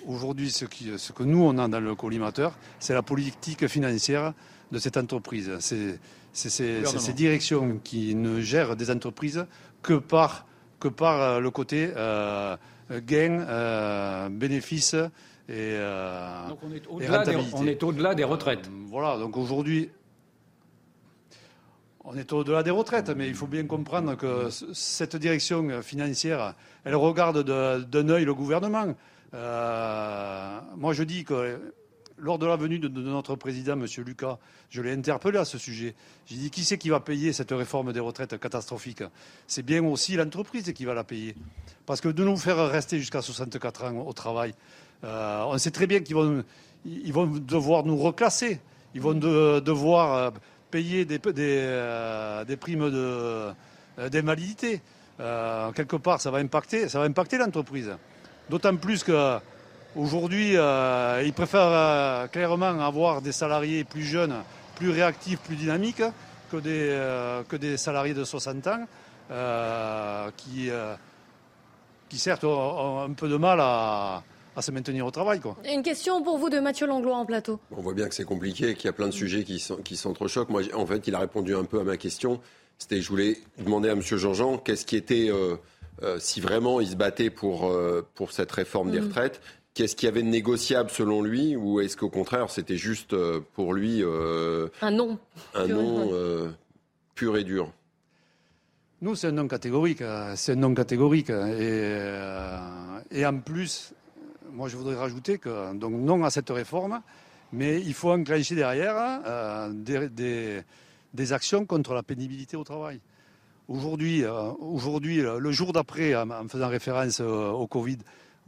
[0.06, 4.34] aujourd'hui, ce, ce, que nous, on a dans le collimateur, c'est la politique financière
[4.70, 5.50] de cette entreprise.
[5.58, 5.98] C'est
[6.32, 9.46] ces directions qui ne gèrent des entreprises
[9.82, 10.46] que par,
[10.78, 12.56] que par euh, le côté euh,
[12.90, 14.94] gain, euh, bénéfice
[15.48, 18.68] et, euh, donc on est au-delà des, au des, retraites.
[18.88, 19.90] voilà, donc aujourd'hui,
[22.06, 26.94] on est au-delà des retraites, mais il faut bien comprendre que cette direction financière, elle
[26.94, 28.94] regarde d'un œil le gouvernement.
[29.32, 31.58] moi, je dis que
[32.18, 33.86] lors de la venue de, notre président, M.
[34.04, 34.38] Lucas,
[34.70, 35.94] je l'ai interpellé à ce sujet.
[36.26, 39.02] J'ai dit qui c'est qui va payer cette réforme des retraites catastrophique?
[39.46, 41.34] C'est bien aussi l'entreprise qui va la payer.
[41.84, 44.54] Parce que de nous faire rester jusqu'à 64 ans au travail,
[45.04, 46.44] euh, on sait très bien qu'ils vont,
[46.84, 48.60] ils vont devoir nous reclasser.
[48.94, 50.30] Ils vont devoir euh,
[50.70, 53.52] payer des, euh, des, primes de,
[54.08, 54.80] d'invalidité.
[55.18, 57.90] quelque part, ça va impacter, ça va impacter l'entreprise.
[58.48, 59.38] D'autant plus que
[59.96, 64.34] Aujourd'hui, euh, ils préfèrent euh, clairement avoir des salariés plus jeunes,
[64.74, 66.02] plus réactifs, plus dynamiques
[66.52, 68.86] que des, euh, que des salariés de 60 ans
[70.36, 70.70] qui,
[72.10, 74.22] qui, certes, ont, un peu de mal à,
[74.62, 75.40] se maintenir au travail.
[75.40, 75.56] Quoi.
[75.72, 77.60] Une question pour vous de Mathieu Langlois en plateau.
[77.70, 79.96] On voit bien que c'est compliqué, qu'il y a plein de sujets qui, sont, qui
[79.96, 80.50] s'entrechoquent.
[80.50, 82.40] Moi, en fait, il a répondu un peu à ma question.
[82.78, 84.02] C'était, je voulais demander à M.
[84.02, 85.30] Jean-Jean qu'est-ce qui était,
[86.18, 87.72] si vraiment il se battait pour,
[88.14, 89.04] pour cette réforme des mm.
[89.04, 89.40] retraites,
[89.76, 93.40] Qu'est-ce qu'il y avait de négociable selon lui ou est-ce qu'au contraire c'était juste euh,
[93.52, 95.18] pour lui euh, un non
[95.52, 96.48] un non euh,
[97.14, 97.70] pur et dur?
[99.02, 100.02] Nous c'est un non catégorique,
[100.34, 102.00] c'est un non catégorique et,
[103.10, 103.92] et en plus
[104.56, 107.02] moi je voudrais rajouter que donc non à cette réforme
[107.52, 110.62] mais il faut enclencher derrière des,
[111.14, 113.00] des, actions contre la pénibilité au travail.
[113.68, 117.98] Aujourd'hui, aujourd'hui le jour d'après, en faisant référence au Covid,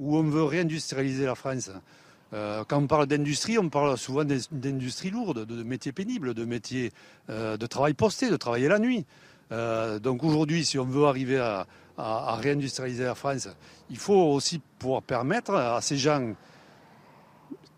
[0.00, 1.70] où on veut réindustrialiser la France.
[2.34, 6.92] Euh, quand on parle d'industrie, on parle souvent d'industrie lourde, de, métiers pénibles, de métiers
[7.30, 9.06] euh, de travail posté, de travailler la nuit.
[9.50, 11.66] Euh, donc aujourd'hui, si on veut arriver à,
[11.98, 13.48] réindustrialiser la France,
[13.90, 16.34] il faut aussi pouvoir permettre à ces gens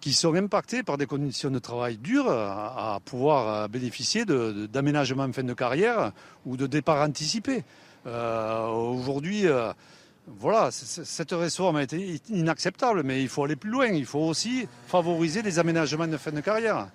[0.00, 5.42] qui sont impactés par des conditions de travail dures à, pouvoir bénéficier d'aménagements en fin
[5.42, 6.12] de carrière
[6.46, 7.64] ou de départ anticipé.
[8.04, 9.46] aujourd'hui,
[10.26, 13.86] voilà, cette réforme a été inacceptable, mais il faut aller plus loin.
[13.86, 16.88] Il faut aussi favoriser les aménagements de fin de carrière.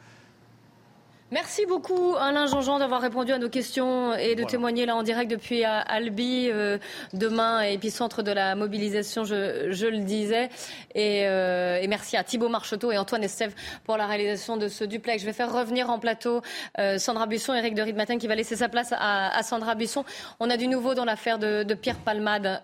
[1.32, 5.30] Merci beaucoup Alain Jean-Jean d'avoir répondu à nos questions et de témoigner là en direct
[5.32, 6.78] depuis Albi, euh,
[7.14, 10.50] demain épicentre de la mobilisation, je, le disais.
[10.96, 15.22] Euh, et, merci à Thibaut Marcheteau et Antoine Estève pour la réalisation de ce duplex.
[15.22, 16.44] Je vais faire revenir en plateau
[16.78, 20.06] euh, Sandra Buisson, Eric de Matin qui va laisser sa place à, Sandra Buisson.
[20.40, 22.62] On a du nouveau dans l'affaire de, Pierre Palmade.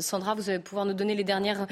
[0.00, 1.66] Sandra, vous allez pouvoir nous donner les dernières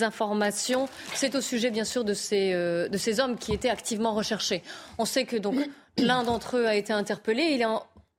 [0.00, 0.88] informations.
[1.12, 4.62] C'est au sujet bien sûr de ces, de ces hommes qui étaient activement recherchés.
[4.96, 5.56] On sait que donc
[5.98, 7.42] L'un d'entre eux a été interpellé.
[7.52, 7.66] Il est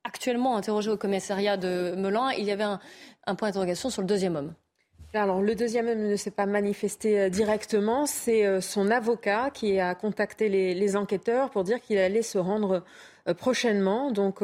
[0.03, 2.31] actuellement interrogé au commissariat de Melun.
[2.31, 2.79] Il y avait un,
[3.35, 4.53] point d'interrogation sur le deuxième homme.
[5.13, 8.05] alors, le deuxième homme ne s'est pas manifesté euh, directement.
[8.05, 12.83] C'est euh, son avocat qui a contacté les, enquêteurs pour dire qu'il allait se rendre
[13.27, 14.11] euh, prochainement.
[14.11, 14.41] Donc,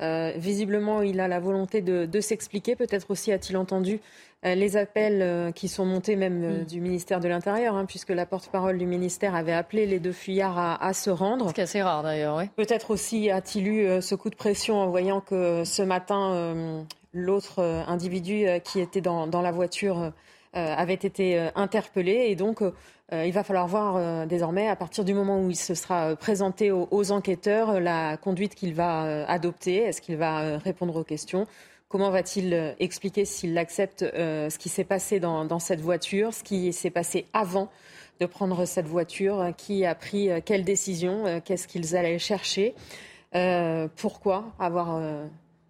[0.00, 2.76] visiblement, il a la volonté de, s'expliquer.
[2.76, 4.00] Peut-être aussi a-t-il entendu
[4.42, 6.64] les appels qui sont montés même mm.
[6.64, 10.78] du ministère de l'Intérieur, hein, puisque la porte-parole du ministère avait appelé les deux fuyards
[10.80, 11.50] à, se rendre.
[11.54, 12.44] C'est assez rare d'ailleurs, oui.
[12.56, 17.82] Peut-être aussi a-t-il eu ce coup de pression en voyant que ce matin, l'autre euh,
[17.86, 20.10] individu euh, qui était dans, la voiture euh,
[20.52, 22.62] avait été interpellé et donc
[23.12, 27.12] il va falloir voir désormais, à partir du moment où il se sera présenté aux,
[27.12, 29.76] enquêteurs, la conduite qu'il va adopter.
[29.76, 31.46] Est-ce qu'il va répondre aux questions?
[31.88, 36.90] Comment va-t-il expliquer s'il accepte ce qui s'est passé dans, cette voiture, ce qui s'est
[36.90, 37.68] passé avant
[38.20, 42.74] de prendre cette voiture, qui a pris quelle décision, qu'est-ce qu'ils allaient chercher,
[43.96, 44.98] pourquoi avoir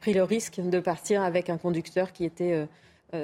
[0.05, 2.66] pris le risque de partir avec un conducteur qui était euh, euh,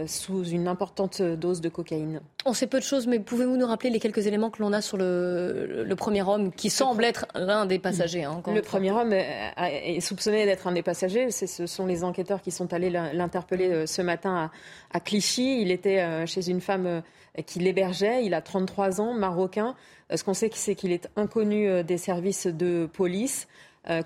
[0.07, 2.21] sous une importante dose de cocaïne.
[2.45, 4.81] On sait peu de choses, mais pouvez-vous nous rappeler les quelques éléments que l'on a
[4.81, 10.01] sur le, premier homme qui semble être l'un des passagers hein, Le premier homme est
[10.01, 11.31] soupçonné d'être un des passagers.
[11.31, 14.51] Ce sont les enquêteurs qui sont allés l'interpeller euh, ce matin
[14.93, 15.61] à, Clichy.
[15.61, 17.03] Il était chez une femme
[17.47, 18.25] qui l'hébergeait.
[18.25, 19.75] Il a 33 ans, marocain.
[20.15, 23.49] Ce qu'on sait, c'est qu'il est inconnu des services de police.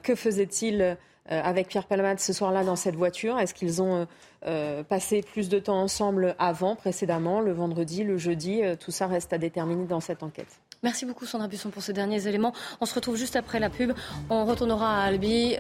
[0.03, 0.97] Que faisait-il
[1.33, 3.39] euh, avec Pierre Palmade ce soir-là dans cette voiture?
[3.39, 4.07] Est-ce qu'ils ont
[4.47, 9.07] euh, euh, passé plus de temps ensemble avant, précédemment, le vendredi, le jeudi Tout ça
[9.07, 10.61] reste à déterminer dans cette enquête.
[10.83, 12.53] Merci beaucoup Sandra Busson pour ces derniers éléments.
[12.81, 13.93] On se retrouve juste après la pub.
[14.31, 15.57] On retournera à Albi,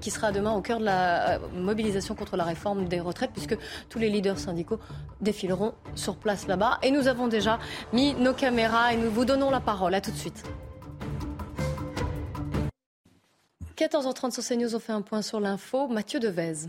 [0.00, 3.56] qui sera demain au cœur de la mobilisation contre la réforme des retraites, puisque
[3.88, 4.78] tous les leaders syndicaux
[5.20, 6.78] défileront sur place là-bas.
[6.82, 7.58] Et nous avons déjà
[7.92, 9.94] mis nos caméras et nous vous donnons la parole.
[9.94, 10.42] À tout de suite.
[13.76, 15.88] 14h30 sur CNews, on fait un point sur l'info.
[15.88, 16.68] Mathieu Devez.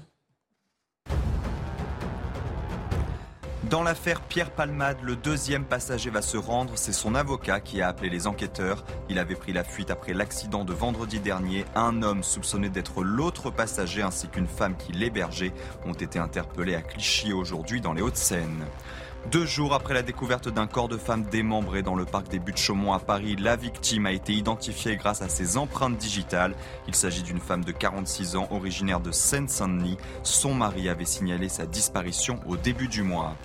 [3.70, 6.74] Dans l'affaire Pierre Palmade, le deuxième passager va se rendre.
[6.76, 8.86] C'est son avocat qui a appelé les enquêteurs.
[9.10, 11.66] Il avait pris la fuite après l'accident de vendredi dernier.
[11.76, 15.52] Un homme soupçonné d'être l'autre passager ainsi qu'une femme qui l'hébergeait
[15.86, 18.66] ont été interpellés à Clichy aujourd'hui dans les Hauts-de-Seine.
[19.32, 22.94] Deux jours après la découverte d'un corps de femme démembré dans le parc des Buttes-Chaumont
[22.94, 26.56] à Paris, la victime a été identifiée grâce à ses empreintes digitales.
[26.88, 29.98] Il s'agit d'une femme de 46 ans, originaire de Seine-Saint-Denis.
[30.24, 33.36] Son mari avait signalé sa disparition au début du mois.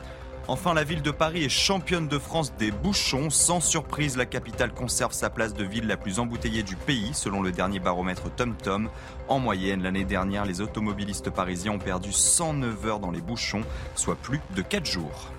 [0.48, 3.30] Enfin, la ville de Paris est championne de France des bouchons.
[3.30, 7.42] Sans surprise, la capitale conserve sa place de ville la plus embouteillée du pays, selon
[7.42, 8.90] le dernier baromètre TomTom.
[9.28, 13.62] En moyenne, l'année dernière, les automobilistes parisiens ont perdu 109 heures dans les bouchons,
[13.94, 15.30] soit plus de 4 jours.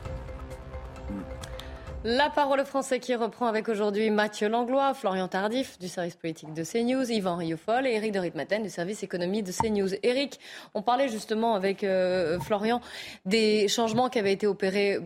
[2.05, 6.53] La parole au français qui reprend avec aujourd'hui Mathieu Langlois, Florian Tardif du service politique
[6.53, 9.87] de CNews, Yvan Riofol et Eric de Ritmaten du service économie de CNews.
[10.03, 10.37] Eric,
[10.73, 12.81] on parlait justement avec euh, Florian
[13.25, 14.99] des changements qui avaient été opérés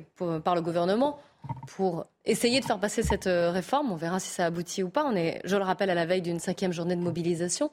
[0.43, 1.19] par le gouvernement
[1.67, 3.91] pour essayer de faire passer cette euh, réforme.
[3.91, 5.05] On verra si ça aboutit ou pas.
[5.05, 7.71] On est, je le rappelle, à la veille d'une cinquième journée de mobilisation.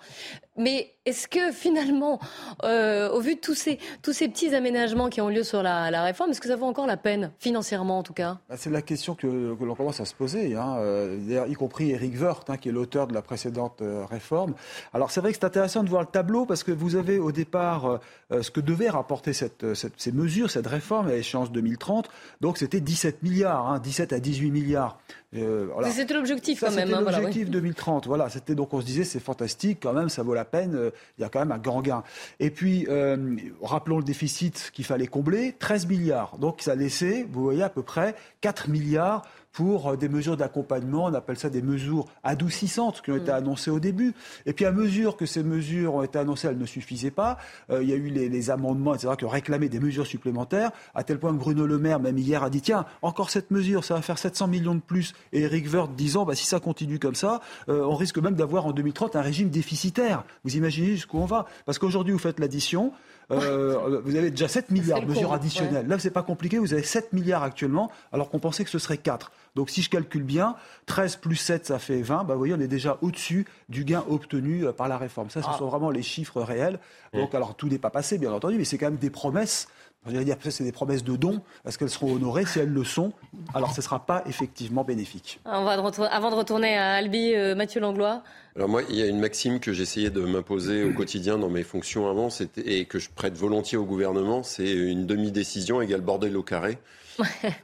[0.56, 2.20] Mais est-ce que finalement,
[2.62, 6.02] euh, au vu de tous ces, tous ces petits aménagements qui ont lieu sur la,
[6.02, 8.38] réforme, est-ce que ça vaut encore la peine, financièrement en tout cas?
[8.48, 10.76] Bah, C'est la question que, l'on commence à se poser, hein.
[10.78, 14.54] euh, y compris Eric Woerth, hein, qui est l'auteur de la précédente réforme.
[14.92, 17.32] Alors c'est vrai que c'est intéressant de voir le tableau parce que vous avez au
[17.32, 22.08] départ ce que devait rapporter cette, ces mesures, cette réforme à l'échéance 2030.
[22.40, 24.98] Donc c'était 17 milliards, 17 hein, à 18 milliards.
[25.36, 26.88] Euh, c'était l'objectif quand même.
[26.88, 28.06] C'était hein, l'objectif 2030.
[28.06, 30.74] Voilà, c'était donc on se disait c'est fantastique quand même, ça vaut la peine.
[30.74, 32.02] Euh, il y a quand même un grand gain.
[32.40, 36.38] Et puis euh, rappelons le déficit qu'il fallait combler, 13 milliards.
[36.38, 39.22] Donc ça laissait, vous voyez à peu près 4 milliards
[39.54, 43.36] pour euh, des mesures d'accompagnement, on appelle ça des mesures adoucissantes qui ont été mm.
[43.36, 44.12] annoncées au début.
[44.44, 47.38] Et puis à mesure que ces mesures ont été annoncées, elles ne suffisaient pas.
[47.70, 51.04] Euh, il y a eu les, amendements, etc., qui ont réclamé des mesures supplémentaires, à
[51.04, 53.94] tel point que Bruno Le Maire, même hier, a dit, tiens, encore cette mesure, ça
[53.94, 55.14] va faire 700 millions de plus.
[55.32, 58.66] Et Eric Woerth disant, bah, si ça continue comme ça, euh, on risque même d'avoir
[58.66, 60.24] en 2030 un régime déficitaire.
[60.42, 62.92] Vous imaginez jusqu'où on va Parce qu'aujourd'hui, vous faites l'addition.
[63.30, 65.86] Euh, vous avez déjà 7 milliards de mesures additionnelles.
[65.86, 68.98] Là, c'est pas compliqué, vous avez 7 milliards actuellement, alors qu'on pensait que ce serait
[68.98, 69.32] 4.
[69.54, 70.56] Donc si je calcule bien,
[70.86, 72.24] 13 plus 7, ça fait 20.
[72.24, 75.30] Bah, vous voyez, on est déjà au-dessus du gain obtenu euh, par la réforme.
[75.30, 75.56] Ça, ce ah.
[75.58, 76.78] sont vraiment les chiffres réels.
[77.12, 79.68] Donc, alors, tout n'est pas passé, bien entendu, mais c'est quand même des promesses
[80.06, 81.40] J'allais dire, c'est des promesses de dons.
[81.66, 83.12] Est-ce qu'elles seront honorées Si elles le sont,
[83.54, 85.40] alors ce ne sera pas effectivement bénéfique.
[85.44, 88.22] On va avant de retourner à Albi, euh, Mathieu Langlois.
[88.56, 91.62] Alors moi, il y a une maxime que j'essayais de m'imposer au quotidien dans mes
[91.62, 92.28] fonctions avant,
[92.64, 96.78] et que je prête volontiers au gouvernement, c'est une demi-décision égale bordel au carré.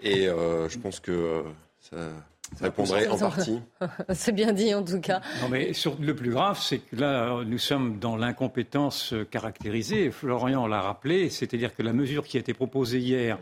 [0.02, 1.42] et euh, je pense que euh,
[1.80, 1.96] ça
[2.56, 3.60] ça répondrait en partie.
[4.10, 5.20] c'est bien dit en tout cas.
[5.42, 10.10] Non mais sur, le plus grave, c'est que là, nous sommes dans l'incompétence caractérisée.
[10.10, 13.38] Florian l'a rappelé, c'est-à-dire que la mesure qui a été proposée hier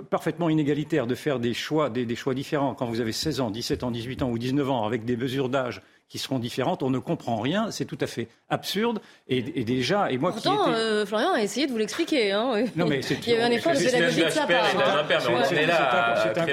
[0.00, 3.82] parfaitement inégalitaire de faire des choix, des, choix différents quand vous avez 16 ans, 17
[3.82, 6.82] ans, 18 ans ou 19 ans avec des mesures d'âge qui seront différentes.
[6.82, 7.70] On ne comprend rien.
[7.70, 9.00] C'est tout à fait absurde.
[9.28, 12.32] Et, déjà, et moi Pourtant, qui euh, Florian a essayé de vous l'expliquer.
[12.32, 12.64] Hein.
[12.76, 14.64] Non, mais Il y a eu un effort de pédagogie de sa part.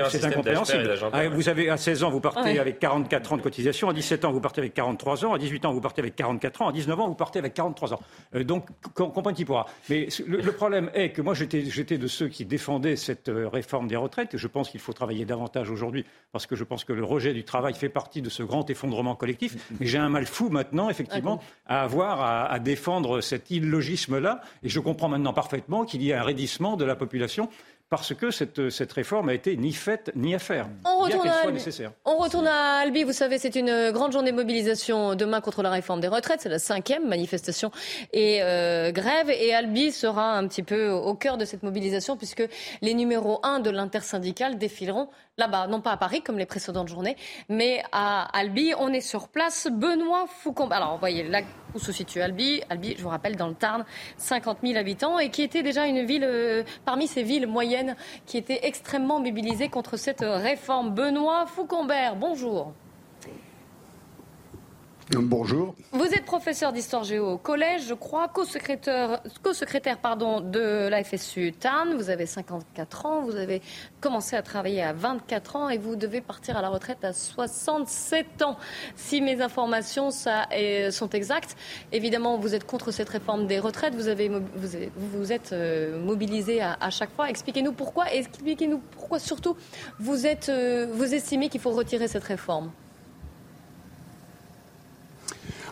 [0.09, 0.95] C'est incompréhensible.
[1.11, 3.89] Ah, vous avez à 16 ans, vous partez avec 44 ans de cotisation.
[3.89, 5.33] À 17 ans, vous partez avec 43 ans.
[5.33, 6.69] À 18 ans, vous partez avec 44 ans.
[6.69, 7.99] À 19 ans, vous partez avec 43 ans.
[8.35, 9.67] Euh, donc, comprendre qui pourra.
[9.89, 13.95] Mais le, problème est que moi, j'étais de ceux qui défendaient cette euh, réforme des
[13.95, 14.37] retraites.
[14.37, 17.43] je pense qu'il faut travailler davantage aujourd'hui parce que je pense que le rejet du
[17.43, 19.42] travail fait partie de ce grand effondrement collectif.
[19.79, 24.41] Mais j'ai un mal fou maintenant, effectivement, à avoir à, défendre cet illogisme-là.
[24.63, 27.49] Et je comprends maintenant parfaitement qu'il y ait un raidissement de la population
[27.89, 31.31] parce que cette, cette, réforme a été ni faite ni à faire, on bien qu'elle
[31.31, 31.91] soit nécessaire.
[32.05, 33.03] On retourne à Albi.
[33.03, 36.41] Vous savez, c'est une grande journée de mobilisation demain contre la réforme des retraites.
[36.41, 37.69] C'est la cinquième manifestation
[38.11, 39.29] et euh, grève.
[39.29, 42.43] Et Albi sera un petit peu au cœur de cette mobilisation puisque
[42.81, 47.17] les numéros 1 de l'intersyndicale défileront là-bas, non pas à Paris comme les précédentes journées,
[47.49, 48.73] mais à Albi.
[48.77, 49.67] On est sur place.
[49.71, 50.67] Benoît Foucault.
[50.71, 51.41] Alors, vous voyez là
[51.73, 52.61] où se situe Albi.
[52.69, 53.83] Albi, je vous rappelle, dans le Tarn,
[54.17, 58.37] 50 000 habitants et qui était déjà une ville euh, parmi ces villes moyennes qui
[58.37, 60.93] étaient extrêmement mobilisées contre cette réforme.
[60.93, 62.73] Benoît Foucombert, bonjour.
[65.11, 65.75] Bonjour.
[65.91, 71.51] Vous êtes professeur d'histoire géo au collège, je crois, co-secrétaire, co-secrétaire pardon, de la FSU
[71.51, 71.93] Tarn.
[71.95, 73.61] Vous avez 54 ans, vous avez
[73.99, 78.43] commencé à travailler à 24 ans et vous devez partir à la retraite à 67
[78.43, 78.57] ans.
[78.95, 81.57] Si mes informations sont exactes,
[81.91, 83.95] évidemment, vous êtes contre cette réforme des retraites.
[83.95, 84.41] Vous, avez, vous,
[84.95, 87.29] vous êtes euh, mobilisé à, chaque fois.
[87.29, 88.11] Expliquez-nous pourquoi.
[88.13, 89.57] Expliquez-nous pourquoi surtout
[89.99, 92.71] vous, êtes, euh, vous estimez qu'il faut retirer cette réforme?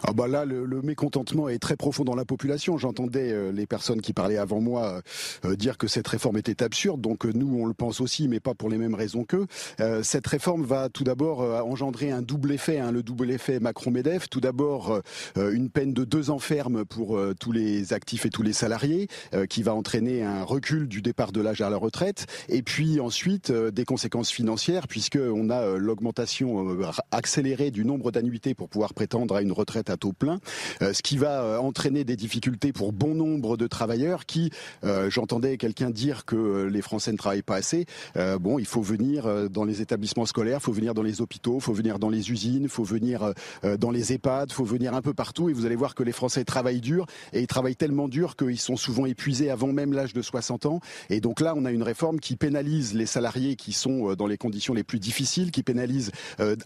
[0.03, 2.77] Ah bah là, le, mécontentement est très profond dans la population.
[2.77, 5.01] J'entendais euh, les personnes qui parlaient avant moi euh,
[5.45, 7.01] euh, dire que cette réforme était absurde.
[7.01, 9.45] Donc nous, on le pense aussi, mais pas pour les mêmes raisons qu'eux.
[10.01, 14.29] cette réforme va tout d'abord engendrer un double effet, hein, le double effet Macron-Medef.
[14.29, 15.01] Tout d'abord,
[15.35, 19.07] une peine de deux ans ferme pour tous les actifs et tous les salariés,
[19.49, 22.25] qui va entraîner un recul du départ de l'âge à la retraite.
[22.49, 26.77] Et puis ensuite, des conséquences financières, puisqu'on a l'augmentation
[27.11, 30.11] accélérée du nombre d'annuités pour pouvoir prétendre à une retraite à taux
[30.81, 34.51] euh, ce qui va euh, entraîner des difficultés pour bon nombre de travailleurs qui,
[34.83, 37.85] euh, j'entendais quelqu'un dire que les Français ne travaillent pas assez.
[38.39, 41.61] bon, il faut venir dans les établissements scolaires, il faut venir dans les hôpitaux, il
[41.61, 45.01] faut venir dans les usines, il faut venir dans les EHPAD, il faut venir un
[45.01, 48.07] peu partout et vous allez voir que les Français travaillent dur et ils travaillent tellement
[48.07, 50.79] dur qu'ils sont souvent épuisés avant même l'âge de 60 ans.
[51.09, 54.37] Et donc là, on a une réforme qui pénalise les salariés qui sont dans les
[54.37, 56.11] conditions les plus difficiles, qui pénalise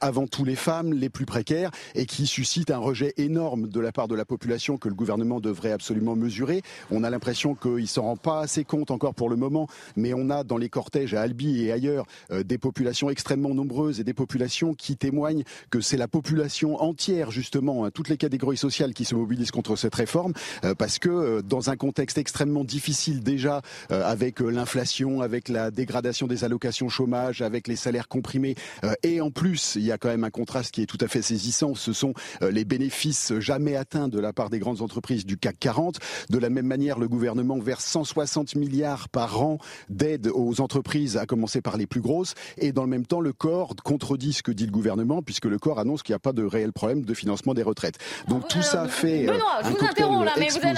[0.02, 3.91] avant tout les femmes, les plus précaires et qui suscite un rejet énorme de la
[3.91, 6.62] part de la population que le gouvernement devrait absolument mesurer.
[6.91, 10.30] On a l'impression qu'il s'en rend pas assez compte encore pour le moment, mais on
[10.30, 14.13] a dans les cortèges à Albi et ailleurs euh, des populations extrêmement nombreuses et des
[14.13, 19.06] populations qui témoignent que c'est la population entière justement, hein, toutes les catégories sociales qui
[19.06, 23.62] se mobilisent contre cette réforme, euh, parce que euh, dans un contexte extrêmement difficile déjà,
[23.89, 28.56] avec l'inflation, avec la dégradation des allocations chômage, avec les salaires comprimés,
[29.04, 31.21] et en plus il y a quand même un contraste qui est tout à fait
[31.21, 33.05] saisissant, ce sont les bénéfices
[33.39, 36.00] jamais atteint de la part des grandes entreprises du CAC 40.
[36.30, 39.58] De la même manière, le gouvernement verse 160 milliards par an
[39.89, 42.34] d'aide aux entreprises, à commencer par les plus grosses.
[42.58, 45.60] Et dans le même temps, le corps contredit ce que dit le gouvernement, puisque le
[45.60, 47.98] corps annonce qu'il n'y a pas de réel problème de financement des retraites.
[48.28, 49.26] Donc tout ça fait.
[49.26, 50.76] Benoît, je vous interromps là, mais vous avez...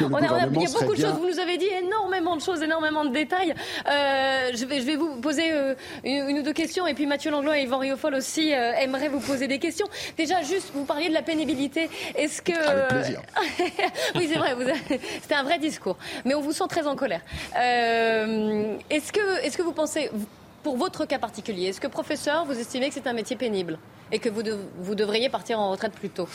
[0.00, 1.14] on a, il y a beaucoup de choses.
[1.20, 3.54] Vous nous avez dit énormément de choses, énormément de détails.
[3.88, 7.30] Euh, je, vais, je vais vous poser euh, une, ou deux questions, et puis Mathieu
[7.30, 9.86] Langlois et Yvan Riofol aussi euh, aimeraient vous poser des questions.
[10.16, 12.52] Déjà, juste, vous parliez de la pénibilité est-ce que.
[12.52, 13.22] Avec plaisir.
[14.14, 14.54] oui, c'est vrai,
[15.20, 15.96] c'était un vrai discours.
[16.24, 17.22] Mais on vous sent très en colère.
[17.56, 20.10] Euh, est-ce que, est que vous pensez,
[20.62, 23.78] pour votre cas particulier, est-ce que professeur, vous estimez que c'est un métier pénible
[24.12, 24.42] et que vous,
[24.78, 26.28] vous devriez partir en retraite plus tôt?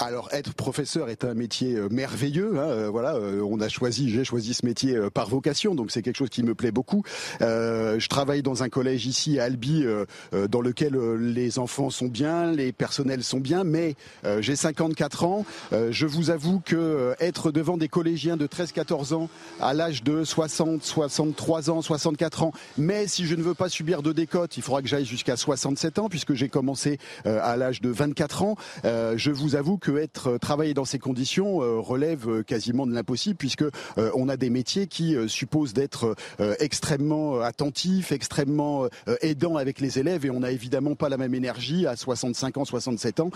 [0.00, 2.52] Alors être professeur est un métier euh, merveilleux.
[2.58, 6.02] Hein, euh, voilà, euh, on a choisi, j'ai choisi ce métier par vocation, donc c'est
[6.02, 7.02] quelque chose qui me plaît beaucoup.
[7.40, 9.84] je travaille dans un collège ici à Albi,
[10.32, 13.96] dans lequel les enfants sont bien, les personnels sont bien, mais
[14.40, 15.44] j'ai 54 ans.
[15.90, 19.28] je vous avoue que être devant des collégiens de 13-14 ans
[19.60, 24.02] à l'âge de 60, 63 ans, 64 ans, mais si je ne veux pas subir
[24.02, 27.90] de décote, il faudra que j'aille jusqu'à 67 ans puisque j'ai commencé à l'âge de
[27.90, 28.56] 24 ans.
[28.84, 33.64] je vous avoue que être travailler dans ces conditions relève quasiment de l'impossible puisque
[33.96, 36.14] on a des métiers qui supposent d'être
[36.60, 38.86] extrêmement attentifs, extrêmement
[39.20, 42.64] aidants avec les élèves et on n'a évidemment pas la même énergie à 65 ans,
[42.64, 43.30] 67 ans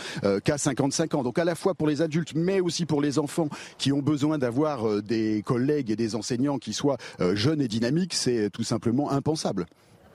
[0.44, 1.22] qu'à 55 ans.
[1.22, 4.38] Donc à la fois pour les adultes mais aussi pour les enfants qui ont besoin
[4.38, 6.98] d'avoir des collègues et des enseignants qui soient
[7.34, 9.66] jeunes et dynamiques, c'est tout simplement impensable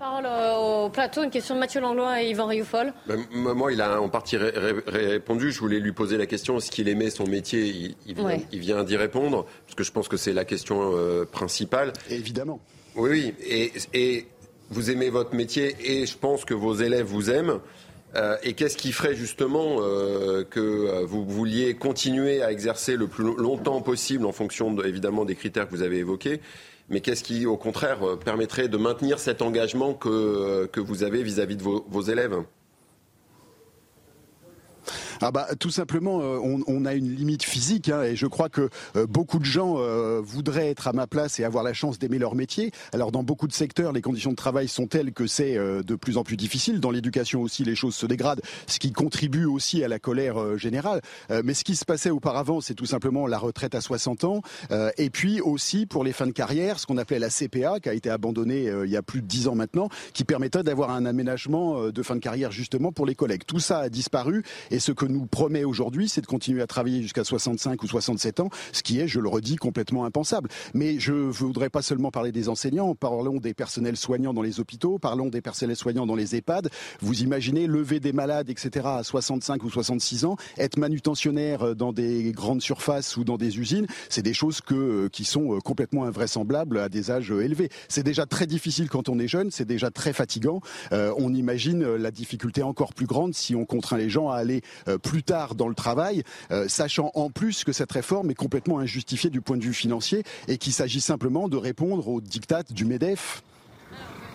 [0.02, 0.26] parole
[0.58, 1.24] au plateau.
[1.24, 2.92] Une question de Mathieu Langlois et Yvan Rioufol.
[3.06, 5.52] Ben, moi, il a en partie répondu.
[5.52, 7.94] Je voulais lui poser la question est-ce qu'il aimait son métier?
[8.08, 11.94] Il, vient, d'y répondre, parce que je pense que c'est la question euh, principale.
[12.10, 12.60] Évidemment.
[12.96, 13.34] Oui, oui.
[13.46, 14.28] Et, et,
[14.72, 17.60] vous aimez votre métier et je pense que vos élèves vous aiment.
[18.16, 23.36] Euh, et qu'est-ce qui ferait justement euh, que vous vouliez continuer à exercer le plus
[23.36, 26.42] longtemps possible en fonction évidemment des critères que vous avez évoqués
[26.92, 31.04] mais qu'est-ce qui, au contraire, euh, permettrait de maintenir cet engagement que, euh, que vous
[31.04, 32.44] avez vis-à-vis de vos élèves?
[35.24, 38.70] Ah bah tout simplement, euh, on, a une limite physique hein, et je crois que
[38.96, 42.18] euh, beaucoup de gens euh, voudraient être à ma place et avoir la chance d'aimer
[42.18, 42.72] leur métier.
[42.92, 46.18] Alors dans beaucoup de secteurs, les conditions de travail sont telles que c'est de plus
[46.18, 46.80] en plus difficile.
[46.80, 51.02] Dans l'éducation aussi, les choses se dégradent, ce qui contribue aussi à la colère générale.
[51.44, 54.42] mais ce qui se passait auparavant, c'est tout simplement la retraite à 60 ans
[54.98, 57.94] et puis aussi pour les fins de carrière, ce qu'on appelait la CPA, qui a
[57.94, 61.90] été abandonnée il y a plus de 10 ans maintenant, qui permettait d'avoir un aménagement
[61.90, 63.44] de fin de carrière justement pour les collègues.
[63.46, 67.02] Tout ça a disparu et ce que nous promet aujourd'hui, c'est de continuer à travailler
[67.02, 70.50] jusqu'à 65 ou 67 ans, ce qui est, je le redis, complètement impensable.
[70.74, 75.00] Mais je voudrais pas seulement parler des enseignants, parlons des personnels soignants dans les hôpitaux,
[75.00, 76.70] parlons des personnels soignants dans les EHPAD.
[77.02, 82.32] Vous imaginez lever des malades, etc., à 65 ou 66 ans, être manutentionnaire dans des
[82.32, 86.90] grandes surfaces ou dans des usines, c'est des choses que, qui sont complètement invraisemblables à
[86.90, 87.70] des âges élevés.
[87.88, 90.62] C'est déjà très difficile quand on est jeune, c'est déjà très fatigant.
[90.92, 94.62] Euh, on imagine la difficulté encore plus grande si on contraint les gens à aller
[94.88, 98.80] euh, plus tard dans le travail, euh, sachant en plus que cette réforme est complètement
[98.80, 102.86] injustifiée du point de vue financier et qu'il s'agit simplement de répondre aux dictats du
[102.86, 103.44] MEDEF.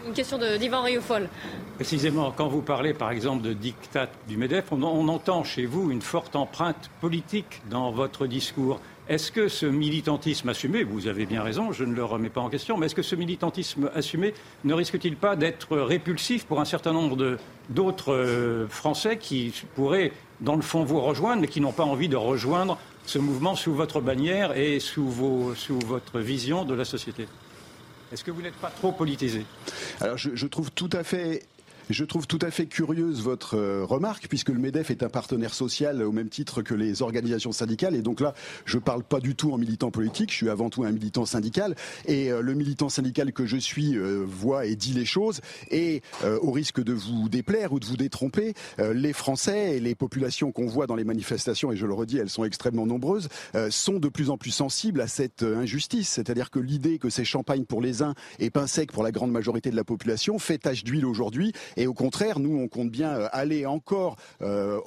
[0.06, 1.28] Une question d'Ivan Rioufol.
[1.74, 5.90] Précisément, quand vous parlez par exemple de dictat du MEDEF, on, on entend chez vous
[5.90, 8.78] une forte empreinte politique dans votre discours.
[9.08, 12.48] Est-ce que ce militantisme assumé, vous avez bien raison, je ne le remets pas en
[12.48, 16.92] question, mais est-ce que ce militantisme assumé ne risque-t-il pas d'être répulsif pour un certain
[16.92, 17.38] nombre
[17.70, 20.10] d'autres euh, Français qui pourraient,
[20.40, 23.74] dans le fond, vous rejoindre, mais qui n'ont pas envie de rejoindre ce mouvement sous
[23.74, 27.26] votre bannière et sous, votre vision de la société.
[28.12, 29.44] Est-ce que vous n'êtes pas trop politisé?
[30.00, 31.46] Alors je trouve tout à fait
[31.90, 35.54] je trouve tout à fait curieuse votre euh, remarque, puisque le MEDEF est un partenaire
[35.54, 37.94] social au même titre que les organisations syndicales.
[37.94, 38.34] Et donc là,
[38.64, 41.26] je ne parle pas du tout en militant politique, je suis avant tout un militant
[41.26, 41.76] syndical.
[42.06, 45.40] Et euh, le militant syndical que je suis euh, voit et dit les choses.
[45.70, 46.02] Et
[46.42, 50.66] au risque de vous déplaire ou de vous détromper, les Français et les populations qu'on
[50.66, 53.28] voit dans les manifestations, et je le redis, elles sont extrêmement nombreuses,
[53.70, 56.08] sont de plus en plus sensibles à cette injustice.
[56.08, 59.30] C'est-à-dire que l'idée que c'est champagne pour les uns et pain sec pour la grande
[59.30, 63.10] majorité de la population fait tache d'huile aujourd'hui et au contraire, nous, on compte bien
[63.10, 64.80] euh, aller encore euh,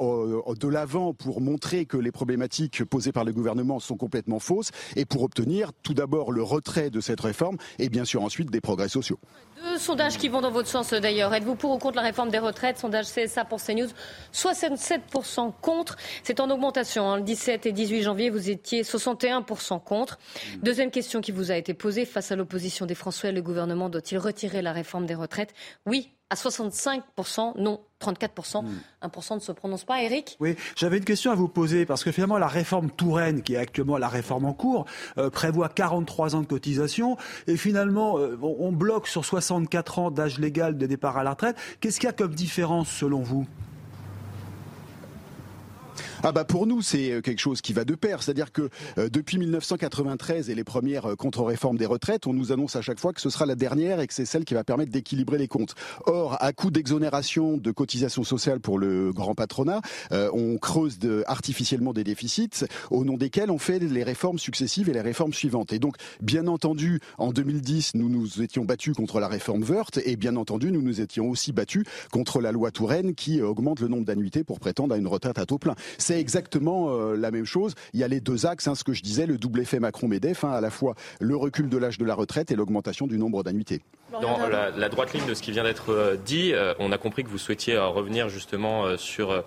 [0.59, 5.05] de l'avant pour montrer que les problématiques posées par le gouvernement sont complètement fausses et
[5.05, 8.89] pour obtenir tout d'abord le retrait de cette réforme et bien sûr ensuite des progrès
[8.89, 9.19] sociaux.
[9.63, 11.33] Deux sondages qui vont dans votre sens d'ailleurs.
[11.33, 12.77] Êtes-vous pour ou contre la réforme des retraites?
[12.77, 13.89] Sondage CSA pour CNews.
[14.33, 15.97] 67% contre.
[16.23, 17.09] C'est en augmentation.
[17.09, 17.17] Hein.
[17.17, 20.17] Le 17 et 18 janvier, vous étiez 61% contre.
[20.63, 22.05] Deuxième question qui vous a été posée.
[22.05, 25.53] Face à l'opposition des Français, le gouvernement doit-il retirer la réforme des retraites?
[25.85, 28.63] Oui à 65%, non 34%.
[29.03, 30.01] 1% ne se prononce pas.
[30.01, 33.55] Eric Oui, j'avais une question à vous poser parce que finalement la réforme Touraine, qui
[33.55, 34.85] est actuellement la réforme en cours,
[35.17, 37.17] euh, prévoit 43 ans de cotisation
[37.47, 41.57] et finalement euh, on bloque sur 64 ans d'âge légal de départ à la retraite.
[41.81, 43.47] Qu'est-ce qu'il y a comme différence selon vous?
[46.23, 49.09] Ah bah pour nous c'est euh, quelque chose qui va de pair, c'est-à-dire que euh,
[49.09, 53.13] depuis 1993 et les premières euh, contre-réformes des retraites, on nous annonce à chaque fois
[53.13, 55.75] que ce sera la dernière et que c'est celle qui va permettre d'équilibrer les comptes.
[56.05, 62.03] Or, à coup d'exonération de cotisations sociales pour le grand patronat, on creuse artificiellement des
[62.03, 65.73] déficits au nom desquels on fait les réformes successives et les réformes suivantes.
[65.73, 70.15] Et donc, bien entendu, en 2010, nous nous étions battus contre la réforme Wörth et
[70.15, 74.05] bien entendu, nous nous étions aussi battus contre la loi Touraine qui augmente le nombre
[74.05, 75.75] d'annuités pour prétendre à une retraite à taux plein
[76.09, 77.75] c'est exactement euh, la même chose.
[77.93, 80.43] Il y a les deux axes, hein, ce que je disais, le double effet Macron-Medef,
[80.43, 83.43] hein, à la fois le recul de l'âge de la retraite et l'augmentation du nombre
[83.43, 83.83] d'annuités.
[84.19, 87.23] Dans la, droite ligne de ce qui vient d'être euh, dit, euh, on a compris
[87.23, 89.43] que vous souhaitiez revenir justement sur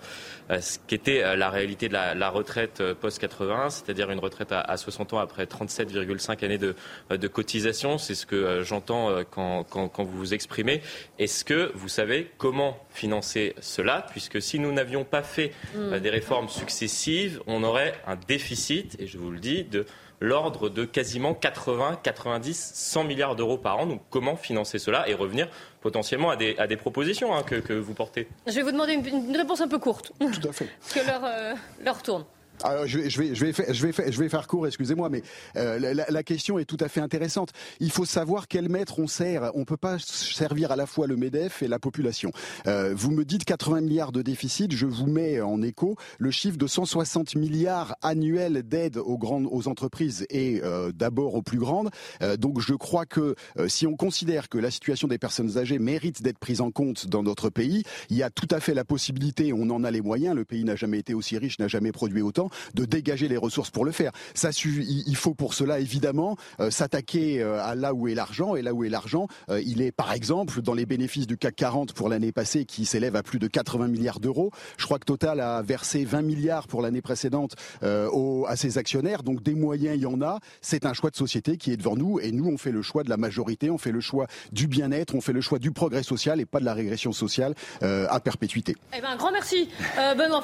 [0.49, 5.45] ce qu'était la réalité de la, retraite post-81, c'est-à-dire une retraite à, 60 ans après
[5.45, 6.75] 37,5 années de,
[7.09, 7.97] de cotisation.
[7.97, 10.81] C'est ce que j'entends quand, quand, quand, vous vous exprimez.
[11.19, 15.99] Est-ce que vous savez comment financer cela, puisque si nous n'avions pas fait mm.
[15.99, 19.85] des réformes successives, on aurait un déficit, et je vous le dis, de
[20.23, 23.85] l'ordre de quasiment 80, 90, 100 milliards d'euros par an.
[23.85, 25.49] Donc comment financer cela et revenir
[25.81, 28.27] potentiellement à des, à des propositions hein, que, vous portez?
[28.47, 30.13] Je vais vous demander une, réponse un peu courte.
[30.19, 30.69] Tout à fait.
[30.79, 32.25] Parce que l'heure euh, tourne.
[32.61, 33.65] Alors, je vais, je vais, je vais, faire,
[34.11, 35.21] je vais, court, excusez-moi, mais
[35.57, 37.51] euh, la, question est tout à fait intéressante.
[37.79, 39.51] Il faut savoir quel maître on sert.
[39.55, 42.31] On peut pas servir à la fois le Medef et la population.
[42.67, 46.57] Euh, vous me dites 80 milliards de déficit, je vous mets en écho le chiffre
[46.57, 51.89] de 160 milliards annuels d'aide aux grandes, aux entreprises et euh, d'abord aux plus grandes.
[52.37, 53.35] donc, je crois que
[53.67, 57.23] si on considère que la situation des personnes âgées mérite d'être prise en compte dans
[57.23, 60.35] notre pays, il y a tout à fait la possibilité, on en a les moyens.
[60.35, 62.42] Le pays n'a jamais été aussi riche, n'a jamais produit autant
[62.73, 64.11] de dégager les ressources pour le faire.
[64.33, 68.61] Ça, il faut pour cela évidemment euh, s'attaquer euh, à là où est l'argent et
[68.61, 71.93] là où est l'argent, euh, il est par exemple dans les bénéfices du CAC 40
[71.93, 74.51] pour l'année passée qui s'élève à plus de 80 milliards d'euros.
[74.77, 79.23] Je crois que Total a versé 20 milliards pour l'année précédente à ses actionnaires.
[79.23, 80.39] Donc des moyens, il y en a.
[80.61, 83.03] C'est un choix de société qui est devant nous et nous on fait le choix
[83.03, 86.03] de la majorité, on fait le choix du bien-être, on fait le choix du progrès
[86.03, 88.75] social et pas de la régression sociale à perpétuité.
[88.95, 89.69] Eh ben, un grand merci
[90.17, 90.41] Benoît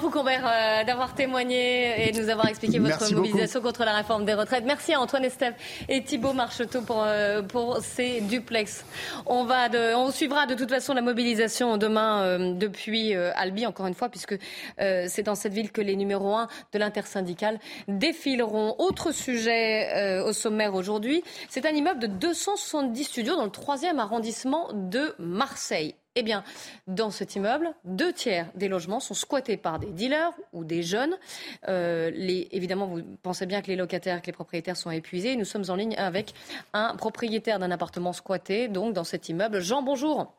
[0.86, 4.64] d'avoir témoigné et de nous avoir expliqué votre mobilisation contre la réforme des retraites.
[4.66, 5.54] Merci à Antoine Estève
[5.88, 8.86] et Thibault Marcheteau pour, euh, pour ces duplex.
[9.26, 13.66] On, va de, on suivra de toute façon la mobilisation demain euh, depuis euh, Albi,
[13.66, 14.38] encore une fois, puisque
[14.78, 18.76] c'est dans cette ville que les numéros 1 de l'intersyndicale défileront.
[18.78, 24.70] Autre sujet au sommaire aujourd'hui, c'est un immeuble de 270 studios dans le troisième arrondissement
[24.74, 25.96] de Marseille.
[26.16, 26.44] Eh bien,
[26.88, 31.16] dans cet immeuble, deux tiers des logements sont squattés par des dealers ou des jeunes.
[31.68, 32.12] Euh,
[32.52, 35.36] évidemment, vous pensez bien que les locataires, que les propriétaires sont épuisés.
[35.36, 36.34] Nous sommes en ligne avec
[36.74, 39.62] un propriétaire d'un appartement squatté, donc dans cet immeuble.
[39.62, 40.34] Jean, bonjour.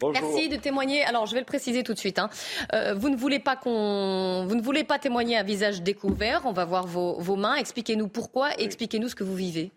[0.00, 0.20] Bonjour.
[0.20, 1.04] Merci de témoigner.
[1.04, 2.18] Alors, je vais le préciser tout de suite.
[2.18, 2.28] Hein.
[2.72, 6.42] Euh, vous ne voulez pas qu'on, vous ne voulez pas témoigner à visage découvert.
[6.46, 7.54] On va voir vos, mains.
[7.54, 9.70] Expliquez-nous pourquoi et expliquez-nous ce que vous vivez.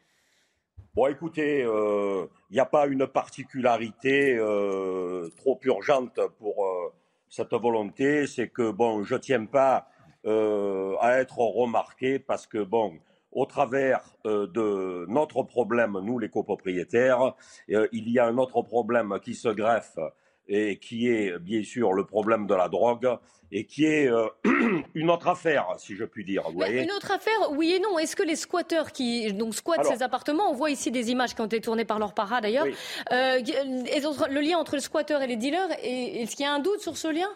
[0.97, 6.91] Bon, écoutez, il euh, n'y a pas une particularité euh, trop urgente pour euh,
[7.29, 8.25] cette volonté.
[8.25, 9.89] C'est que, bon, je ne tiens pas
[10.25, 12.97] à être remarqué parce que, bon,
[13.31, 17.35] au travers de notre problème, nous les copropriétaires,
[17.67, 19.99] il y a un autre problème qui se greffe
[20.47, 23.17] et qui est bien sûr le problème de la drogue
[23.51, 24.27] et qui est euh,
[24.95, 26.43] une autre affaire, si je puis dire.
[26.49, 27.97] Vous voyez une autre affaire, oui et non.
[27.97, 31.41] Est-ce que les squatteurs qui donc squattent ces appartements, on voit ici des images qui
[31.41, 32.65] ont été tournées par leur para d'ailleurs,
[33.11, 36.81] euh, le lien entre le squatteur et les dealers, est-ce qu'il y a un doute
[36.81, 37.29] sur ce lien?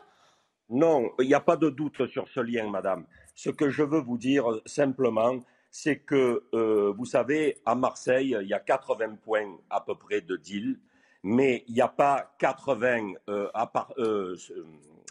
[0.69, 3.05] Non, il n'y a pas de doute sur ce lien, madame.
[3.35, 5.35] Ce que je veux vous dire simplement,
[5.69, 10.21] c'est que, euh, vous savez, à Marseille, il y a 80 points à peu près
[10.21, 10.77] de deal
[11.23, 13.49] mais il n'y a pas 80 euh,
[13.97, 14.35] euh,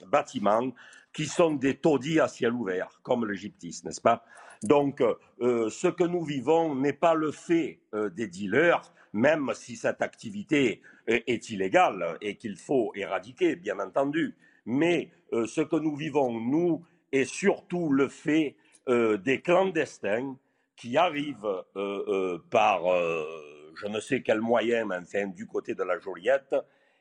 [0.06, 0.72] bâtiments
[1.12, 4.24] qui sont des taudis à ciel ouvert, comme le Gyptis, n'est-ce pas?
[4.62, 5.02] Donc,
[5.40, 7.80] euh, ce que nous vivons n'est pas le fait
[8.14, 14.36] des dealers, même si cette activité est illégale et qu'il faut éradiquer, bien entendu.
[14.66, 18.54] Mais ce que nous vivons, nous, est surtout le fait
[18.86, 20.36] des clandestins
[20.76, 21.64] qui arrivent
[22.50, 22.82] par
[23.80, 26.54] je ne sais quel moyen, enfin du côté de la Joliette.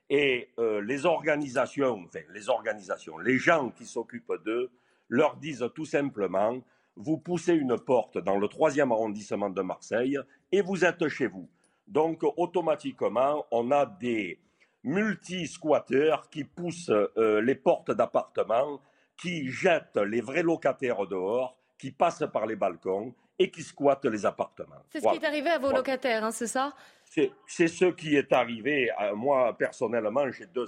[0.09, 4.71] Et euh, les organisations, enfin les organisations, les gens qui s'occupent d'eux,
[5.09, 6.61] leur disent tout simplement,
[6.95, 10.17] vous poussez une porte dans le troisième arrondissement de Marseille
[10.51, 11.49] et vous êtes chez vous.
[11.87, 14.39] Donc automatiquement, on a des
[14.83, 18.81] multi-squatteurs qui poussent euh, les portes d'appartements,
[19.17, 24.25] qui jettent les vrais locataires dehors, qui passent par les balcons et qui squattent les
[24.25, 24.83] appartements.
[24.89, 26.73] C'est ce qui est arrivé à vos locataires, hein, c'est ça?
[27.05, 28.91] C'est ce qui est arrivé.
[28.97, 30.67] À moi, personnellement, j'ai deux,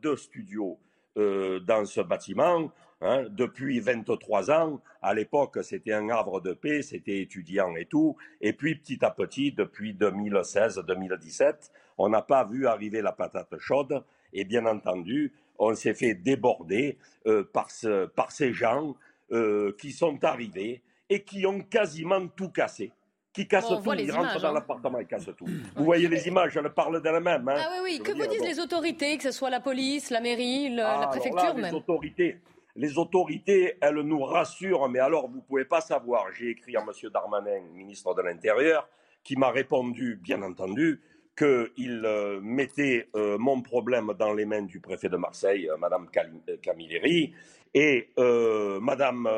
[0.00, 0.78] deux studios
[1.16, 4.80] euh, dans ce bâtiment hein, depuis 23 ans.
[5.00, 8.16] À l'époque, c'était un havre de paix, c'était étudiant et tout.
[8.40, 14.04] Et puis, petit à petit, depuis 2016-2017, on n'a pas vu arriver la patate chaude.
[14.32, 18.94] Et bien entendu, on s'est fait déborder euh, par, ce, par, ces gens
[19.32, 22.92] euh, qui sont arrivés et qui ont quasiment tout cassé.
[23.32, 24.52] Qui cassent tout, ils rentrent dans hein.
[24.52, 25.44] l'appartement et cassent tout.
[25.76, 27.48] Vous voyez les images, elles parlent d'elles-mêmes.
[27.48, 27.56] Hein.
[27.58, 28.00] Ah oui, oui.
[28.00, 31.54] que vous disent les autorités, que ce soit la police, la mairie, la ah, préfecture
[31.54, 32.38] même Les autorités,
[32.76, 36.26] les autorités, elles nous rassurent, mais alors vous ne pouvez pas savoir.
[36.32, 37.10] J'ai écrit à M.
[37.12, 38.88] Darmanin, ministre de l'Intérieur,
[39.24, 41.00] qui m'a répondu, bien entendu,
[41.36, 46.08] qu'il euh, mettait euh, mon problème dans les mains du préfet de Marseille, euh, Mme
[46.62, 47.34] Camilleri,
[47.74, 48.10] et
[48.80, 49.28] Madame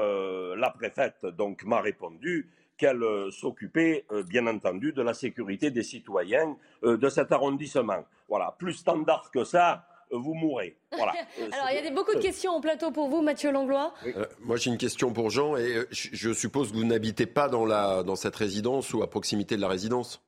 [0.56, 7.08] la préfète donc m'a répondu qu'elle s'occupait bien entendu de la sécurité des citoyens de
[7.08, 8.04] cet arrondissement.
[8.28, 10.76] Voilà, plus standard que ça, vous mourrez.
[10.92, 11.12] Voilà.
[11.52, 13.94] Alors, il y a beaucoup de questions au plateau pour vous, Mathieu Langlois.
[14.40, 15.56] moi, j'ai une question pour Jean.
[15.56, 19.56] Et je suppose que vous n'habitez pas dans, la, dans cette résidence ou à proximité
[19.56, 20.22] de la résidence?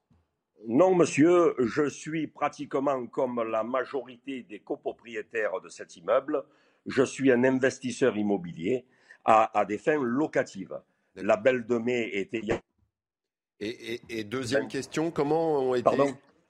[0.66, 6.42] Non, monsieur, je suis pratiquement comme la majorité des copropriétaires de cet immeuble.
[6.89, 8.84] Je suis un investisseur immobilier
[9.24, 10.80] à, des fins locatives.
[11.14, 12.43] La Belle de Mai était.
[13.61, 15.91] Et, et, deuxième question, comment ont été.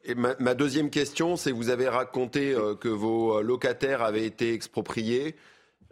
[0.04, 5.34] Et ma, deuxième question, c'est vous avez raconté euh, que vos locataires avaient été expropriés.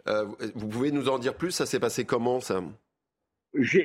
[0.07, 0.25] Euh,
[0.55, 1.51] vous pouvez nous en dire plus?
[1.51, 2.63] Ça s'est passé comment ça?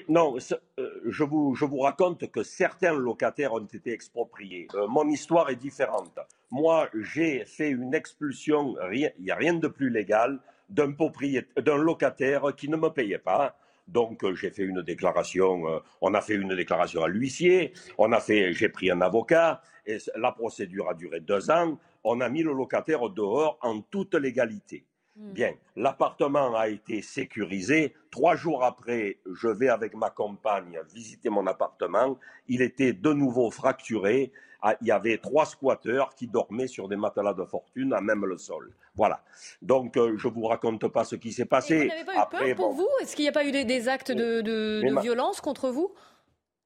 [0.08, 0.36] Non,
[0.78, 4.68] euh, je vous, je vous raconte que certains locataires ont été expropriés.
[4.74, 6.18] Euh, mon histoire est différente.
[6.50, 10.40] Moi, j'ai fait une expulsion, il n'y a rien de plus légal,
[10.72, 13.56] d'un locataire qui ne me payait pas.
[13.88, 15.64] Donc euh, j'ai fait une déclaration,
[16.00, 19.98] on a fait une déclaration à l'huissier, on a fait, j'ai pris un avocat, et
[20.16, 21.78] la procédure a duré deux ans.
[22.04, 24.84] On a mis le locataire dehors en toute légalité.
[25.16, 25.32] Hmm.
[25.32, 27.94] Bien, l'appartement a été sécurisé.
[28.10, 32.18] Trois jours après, je vais avec ma compagne visiter mon appartement.
[32.48, 34.32] Il était de nouveau fracturé.
[34.62, 38.24] Ah, il y avait trois squatteurs qui dormaient sur des matelas de fortune à même
[38.24, 38.72] le sol.
[38.94, 39.22] Voilà.
[39.60, 41.80] Donc, euh, je ne vous raconte pas ce qui s'est passé.
[41.80, 42.88] vous n'avez pas eu peur pour vous?
[43.02, 45.92] Est-ce qu'il n'y a pas eu des, actes de, violence contre vous?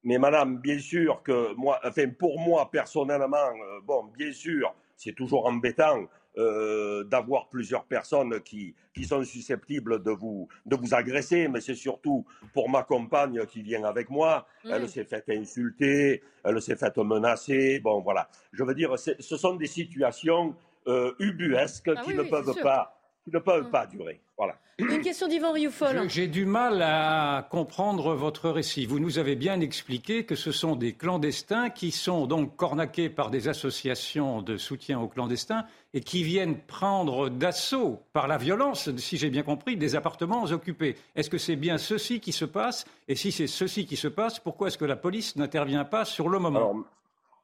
[0.05, 5.15] Mais madame, bien sûr que moi, enfin pour moi personnellement, euh, bon, bien sûr, c'est
[5.15, 6.07] toujours embêtant
[6.39, 11.75] euh, d'avoir plusieurs personnes qui, qui sont susceptibles de vous, de vous agresser, mais c'est
[11.75, 14.47] surtout pour ma compagne qui vient avec moi.
[14.65, 14.89] Elle mm.
[14.89, 17.81] s'est faite insulter, elle s'est faite menacer.
[17.81, 18.29] Bon, voilà.
[18.53, 20.55] Je veux dire, ce sont des situations
[20.89, 22.96] euh, ubuesques ah qui ne peuvent pas
[23.27, 23.71] qui ne peuvent mm.
[23.71, 24.21] pas durer.
[24.39, 24.57] Voilà.
[24.79, 26.09] Une question d'Yvan Rioufol.
[26.09, 28.85] J'ai du mal à comprendre votre récit.
[28.85, 33.31] Vous nous avez bien expliqué que ce sont des clandestins qui sont donc cornaqués par
[33.31, 35.65] des associations de soutien aux clandestins
[35.95, 40.97] et qui viennent prendre d'assaut par la violence, si j'ai bien compris, des appartements occupés.
[41.17, 44.39] Est-ce que c'est bien ceci qui se passe Et si c'est ceci qui se passe,
[44.39, 46.85] pourquoi est-ce que la police n'intervient pas sur le moment?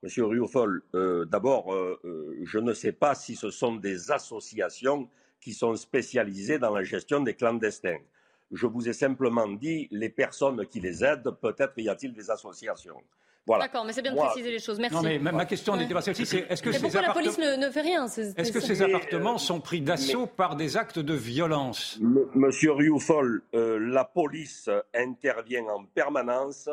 [0.03, 5.09] Monsieur Rioufol, euh, d'abord, euh, euh, je ne sais pas si ce sont des associations
[5.43, 7.99] qui sont spécialisés dans la gestion des clandestins.
[8.53, 13.03] Je vous ai simplement dit les personnes qui les aident, peut-être y a-t-il des associations.
[13.45, 13.65] Voilà.
[13.65, 14.79] D'accord, mais c'est bien de préciser les choses.
[14.79, 14.95] Merci.
[14.95, 16.27] Non, mais ma, question n'était pas celle-ci.
[16.27, 19.61] C'est est-ce que mais pourquoi la police ne, fait rien Est-ce que ces appartements sont
[19.61, 21.99] pris d'assaut par des actes de violence?
[22.35, 26.71] Monsieur Rioufol, euh, la police intervient en permanence.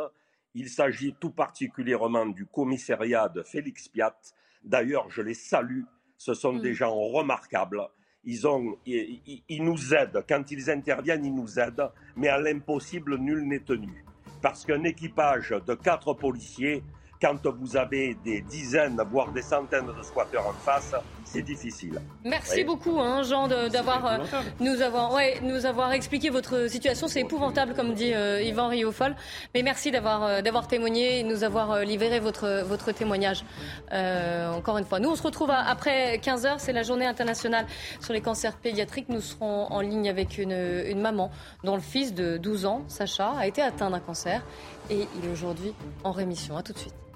[0.53, 4.15] Il s'agit tout particulièrement du commissariat de Félix Piat.
[4.63, 5.81] D'ailleurs, je les salue.
[6.17, 6.61] Ce sont mm.
[6.61, 7.89] des gens remarquables
[8.23, 10.23] ils, ont, ils, nous aident.
[10.27, 11.89] Quand ils interviennent, ils nous aident.
[12.15, 14.03] Mais à l'impossible, nul n'est tenu.
[14.41, 16.83] Parce qu'un équipage de quatre policiers,
[17.21, 20.95] quand vous avez des dizaines, voire des centaines de squatteurs en face,
[21.29, 22.01] c'est difficile.
[22.25, 24.17] Merci beaucoup, hein, Jean, d'avoir euh,
[24.59, 27.07] nous avoir, ouais, nous avoir expliqué votre situation.
[27.07, 29.15] C'est épouvantable, comme dit euh, Yvan Riofol.
[29.53, 33.43] Mais merci d'avoir euh, d'avoir témoigné et nous avoir libéré votre votre témoignage.
[33.91, 36.59] encore une fois, nous on se retrouve après 15 heures.
[36.59, 37.65] C'est la journée internationale
[37.99, 39.09] sur les cancers pédiatriques.
[39.09, 40.57] Nous serons en ligne avec une,
[40.87, 41.31] une maman
[41.63, 44.41] dont le fils de 12 ans, Sacha, a été atteint d'un cancer
[44.89, 45.73] et il est aujourd'hui
[46.03, 46.57] en rémission.
[46.57, 47.08] À tout de suite.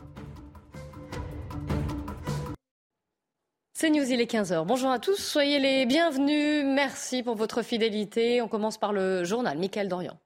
[3.84, 4.66] C'est News, il est 15h.
[4.66, 6.64] Bonjour à tous, soyez les bienvenus.
[6.64, 8.42] Merci pour votre fidélité.
[8.42, 9.58] On commence par le journal.
[9.58, 10.23] Michael Dorian.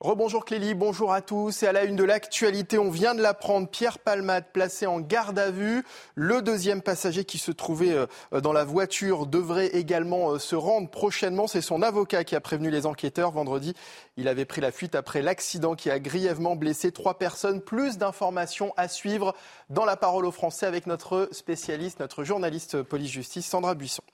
[0.00, 1.64] Rebonjour Clélie, bonjour à tous.
[1.64, 5.40] Et à la une de l'actualité, on vient de l'apprendre, Pierre Palmade placé en garde
[5.40, 5.84] à vue.
[6.14, 10.88] Le deuxième passager qui se trouvait euh, dans la voiture devrait également euh, se rendre
[10.88, 11.48] prochainement.
[11.48, 13.74] C'est son avocat qui a prévenu les enquêteurs vendredi.
[14.16, 17.60] Il avait pris la fuite après l'accident qui a grièvement blessé trois personnes.
[17.60, 19.34] Plus d'informations à suivre
[19.68, 24.04] dans la parole aux Français avec notre spécialiste, notre journaliste police-justice, Sandra Buisson.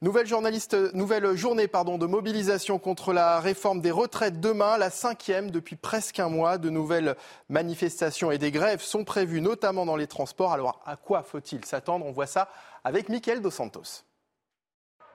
[0.00, 6.28] Nouvelle, journée de mobilisation contre la réforme des retraites demain, la cinquième depuis presque un
[6.28, 6.56] mois.
[6.56, 7.16] De nouvelles
[7.48, 10.52] manifestations et des grèves sont prévues, notamment dans les transports.
[10.52, 12.06] Alors à quoi faut-il s'attendre?
[12.06, 12.48] On voit ça
[12.84, 14.04] avec Mickaël Dos Santos.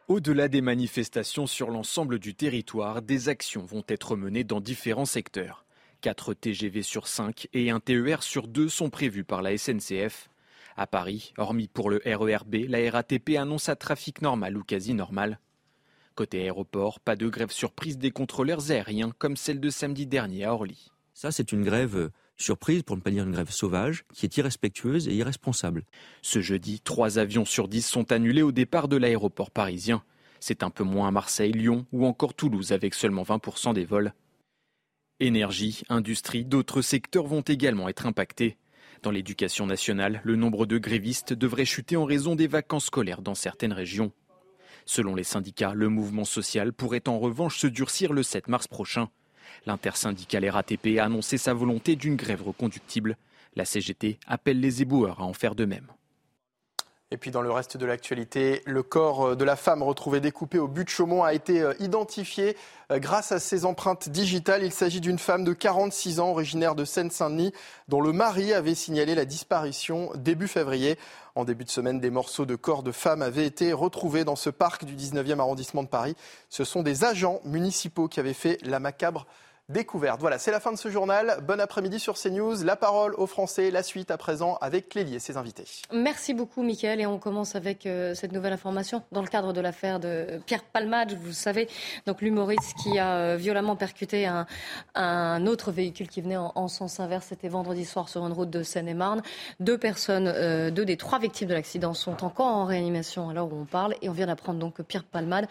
[0.09, 5.63] Au-delà des manifestations sur l'ensemble du territoire, des actions vont être menées dans différents secteurs.
[6.01, 10.29] 4 TGV sur 5 et un TER sur 2 sont prévus par la SNCF.
[10.75, 15.39] À Paris, hormis pour le RERB, la RATP annonce un trafic normal ou quasi normal.
[16.15, 20.53] Côté aéroport, pas de grève surprise des contrôleurs aériens comme celle de samedi dernier à
[20.53, 20.91] Orly.
[21.13, 24.37] Ça, c'est une grève euh, surprise, pour ne pas dire une grève sauvage, qui est
[24.37, 25.85] irrespectueuse et irresponsable.
[26.21, 30.03] Ce jeudi, trois avions sur dix sont annulés au départ de l'aéroport parisien.
[30.39, 34.13] C'est un peu moins à Marseille, Lyon ou encore Toulouse avec seulement 20% des vols.
[35.19, 38.57] Énergie, industrie, d'autres secteurs vont également être impactés.
[39.03, 43.35] Dans l'éducation nationale, le nombre de grévistes devrait chuter en raison des vacances scolaires dans
[43.35, 44.13] certaines régions.
[44.85, 49.09] Selon les syndicats, le mouvement social pourrait en revanche se durcir le 7 mars prochain.
[49.65, 53.17] L'intersyndicale RATP a annoncé sa volonté d'une grève reconductible.
[53.57, 55.87] La CGT appelle les éboueurs à en faire de même.
[57.13, 60.57] Et puis dans le reste de l'actualité, le corps euh, de la femme retrouvé découpé
[60.57, 62.57] au but de Chaumont a été euh, identifié
[62.91, 64.63] euh, grâce à ses empreintes digitales.
[64.63, 67.53] Il s'agit d'une femme de 46 ans, originaire de Seine-Saint-Denis,
[67.87, 70.97] dont le mari avait signalé la disparition début février.
[71.35, 74.49] En début de semaine, des morceaux de corps de femme avaient été retrouvés dans ce
[74.49, 76.15] parc du 19e arrondissement de Paris.
[76.49, 79.27] Ce sont des agents municipaux qui avaient fait la macabre
[80.19, 81.39] Voilà, c'est la fin de ce journal.
[81.47, 82.63] Bon après-midi sur CNews.
[82.63, 85.65] La parole aux Français, la suite à présent avec Clélie et ses invités.
[85.91, 87.01] Merci beaucoup, Mickaël.
[87.01, 90.63] Et on commence avec euh, cette nouvelle information dans le cadre de l'affaire de Pierre
[90.63, 91.17] Palmade.
[91.19, 91.67] Vous savez,
[92.05, 94.45] donc l'humoriste qui a euh, violemment percuté un,
[94.93, 97.27] un, autre véhicule qui venait en, sens inverse.
[97.29, 99.23] C'était vendredi soir sur une route de Seine-et-Marne.
[99.59, 103.51] Deux personnes, euh, deux des trois victimes de l'accident sont encore en réanimation à l'heure
[103.51, 103.95] où on parle.
[104.03, 105.47] Et on vient d'apprendre donc que Pierre Palmade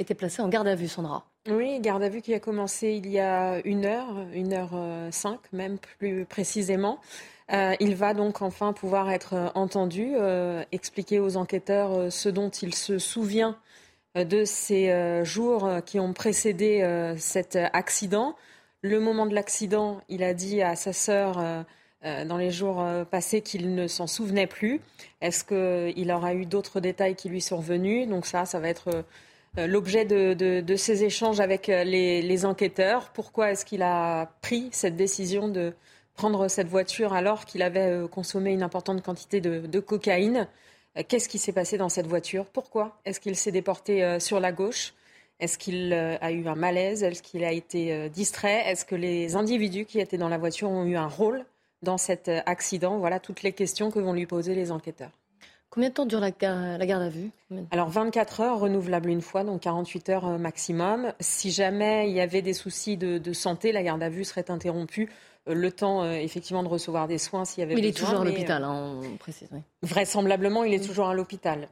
[0.00, 1.24] était placé en garde à vue, Sandra.
[1.48, 5.10] Oui, garde à vue qui a commencé il y a une heure, une heure euh,
[5.10, 7.00] cinq même plus précisément.
[7.52, 10.12] Euh, il va donc enfin pouvoir être euh, entendu,
[10.70, 13.56] expliquer aux enquêteurs ce dont il se souvient
[14.16, 16.84] de ces jours qui ont précédé
[17.16, 18.34] cet accident.
[18.82, 21.64] Le moment de l'accident, il a dit à sa sœur
[22.02, 24.80] dans les jours passés qu'il ne s'en souvenait plus.
[25.20, 28.08] Est-ce qu'il aura eu d'autres détails qui lui sont venus?
[28.08, 29.04] Donc ça, ça va être
[29.56, 33.10] l'objet de, ces échanges avec euh, les, enquêteurs.
[33.12, 35.74] Pourquoi est-ce qu'il a pris cette décision de
[36.14, 40.46] prendre cette voiture alors qu'il avait euh, consommé une importante quantité de, cocaïne?
[41.08, 42.46] Qu'est-ce qui s'est passé dans cette voiture?
[42.46, 44.92] Pourquoi est-ce qu'il s'est déporté sur la gauche?
[45.38, 47.04] Est-ce qu'il a eu un malaise?
[47.04, 48.68] Est-ce qu'il a été distrait?
[48.68, 51.44] Est-ce que les individus qui étaient dans la voiture ont eu un rôle
[51.82, 52.98] dans cet accident?
[52.98, 55.12] Voilà toutes les questions que vont lui poser les enquêteurs.
[55.70, 57.30] Combien de temps dure la, garde à vue?
[57.70, 61.12] Alors 24 heures renouvelables une fois, donc 48 heures euh, maximum.
[61.20, 65.08] Si jamais il y avait des soucis de, santé, la garde à vue serait interrompue
[65.48, 67.96] euh, le temps euh, effectivement de recevoir des soins s'il y avait mais il est
[67.96, 69.48] toujours à l'hôpital, hein, on précise.
[69.82, 71.68] Vraisemblablement, il est toujours à l'hôpital.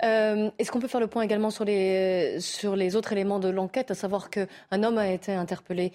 [0.00, 3.90] Est-ce qu'on peut faire le point également sur les, sur les autres éléments de l'enquête,
[3.90, 5.92] à savoir qu'un homme a été interpellé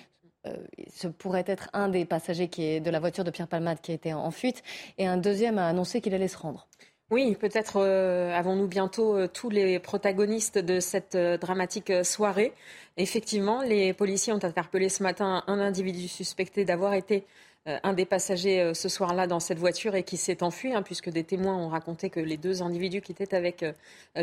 [0.93, 3.91] ce pourrait être un des passagers qui est de la voiture de Pierre Palmade qui
[3.91, 4.61] a été en fuite,
[4.97, 6.67] et un deuxième a annoncé qu'il allait se rendre?
[7.13, 12.53] Oui, peut-être euh, avons-nous bientôt euh, tous les protagonistes de cette euh, dramatique soirée.
[12.97, 17.23] Effectivement, les policiers ont interpellé ce matin un individu suspecté d'avoir été
[17.65, 21.23] un des passagers ce soir-là dans cette voiture et qui s'est enfui, hein, puisque des
[21.23, 23.63] témoins ont raconté que les deux individus qui étaient avec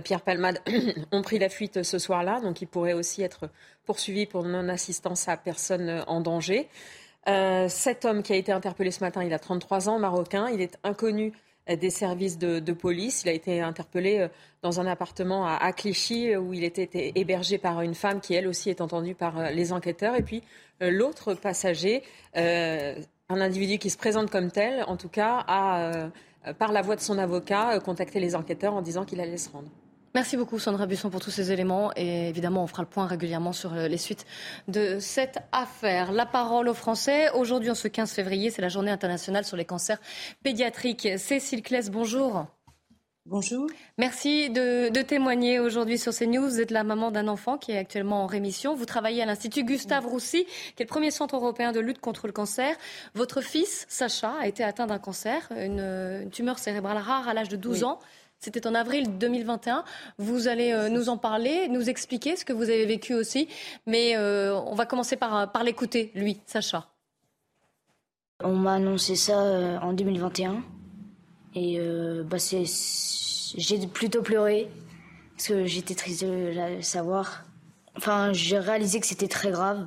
[0.04, 0.60] Pierre Palmade
[1.12, 3.48] ont pris la fuite ce soir-là, donc ils pourraient aussi être
[3.86, 6.68] poursuivis pour non-assistance à personne en danger.
[7.68, 10.78] cet homme qui a été interpellé ce matin, il a 33 ans, marocain, il est
[10.84, 11.32] inconnu
[11.76, 13.22] des services de, police.
[13.24, 14.28] Il a été interpellé euh,
[14.62, 18.70] dans un appartement à, Clichy où il était hébergé par une femme qui, elle aussi,
[18.70, 20.16] est entendue par euh, les enquêteurs.
[20.16, 20.42] Et puis
[20.80, 22.02] l'autre passager,
[22.34, 22.94] un
[23.28, 26.10] individu qui se présente comme tel, en tout cas, a,
[26.58, 29.68] par la voix de son avocat, contacté les enquêteurs en disant qu'il allait se rendre.
[30.12, 33.52] Merci beaucoup Sandra Busson pour tous ces éléments et évidemment on fera le point régulièrement
[33.52, 34.26] sur euh, les suites
[34.66, 36.10] de cette affaire.
[36.10, 37.30] La parole aux Français.
[37.30, 40.00] Aujourd'hui en ce 15 février, c'est la journée internationale sur les cancers
[40.42, 41.08] pédiatriques.
[41.16, 42.46] Cécile Claes, bonjour.
[43.26, 43.68] Bonjour.
[43.98, 46.48] Merci de, témoigner aujourd'hui sur CNews.
[46.48, 48.74] Vous êtes la maman d'un enfant qui est actuellement en rémission.
[48.74, 50.44] Vous travaillez à l'Institut Gustave Roussy,
[50.74, 52.74] qui est le premier centre européen de lutte contre le cancer.
[53.14, 57.56] Votre fils, Sacha, a été atteint d'un cancer, une, tumeur cérébrale rare à l'âge de
[57.56, 58.00] 12 ans.
[58.42, 59.84] C'était en avril 2021.
[60.16, 63.48] Vous allez euh, nous en parler, nous expliquer ce que vous avez vécu aussi.
[63.86, 66.88] Mais euh, on va commencer par, par l'écouter, lui, Sacha.
[68.42, 70.64] On m'a annoncé ça euh, en 2021.
[71.54, 71.80] Et
[72.24, 74.70] bah, j'ai plutôt pleuré.
[75.36, 77.44] Parce que j'étais triste de le savoir.
[77.96, 79.86] Enfin, j'ai réalisé que c'était très grave.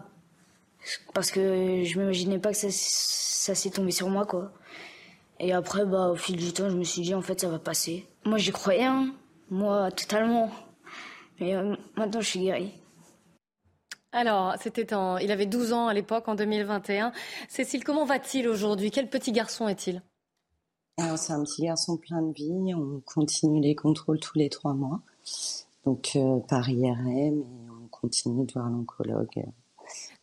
[1.15, 4.51] Parce que je m'imaginais pas que ça, ça s'est tombé sur moi, quoi.
[5.39, 7.57] Et après, bah, au fil du temps, je me suis dit, en fait, ça va
[7.57, 8.05] passer.
[8.25, 9.13] Moi, j'y croyais, hein.
[9.49, 10.49] Moi, totalement.
[11.39, 12.71] Mais euh, maintenant, je suis guérie.
[14.11, 15.17] Alors, c'était en...
[15.17, 17.11] il avait 12 ans à l'époque, en 2021.
[17.49, 18.91] Cécile, comment va-t-il aujourd'hui?
[18.91, 20.01] Quel petit garçon est-il?
[20.97, 22.73] Alors, c'est un petit garçon plein de vie.
[22.75, 25.01] On continue les contrôles tous les trois mois.
[25.85, 27.33] Donc, euh, par IRM, et
[27.83, 29.45] on continue de voir l'oncologue.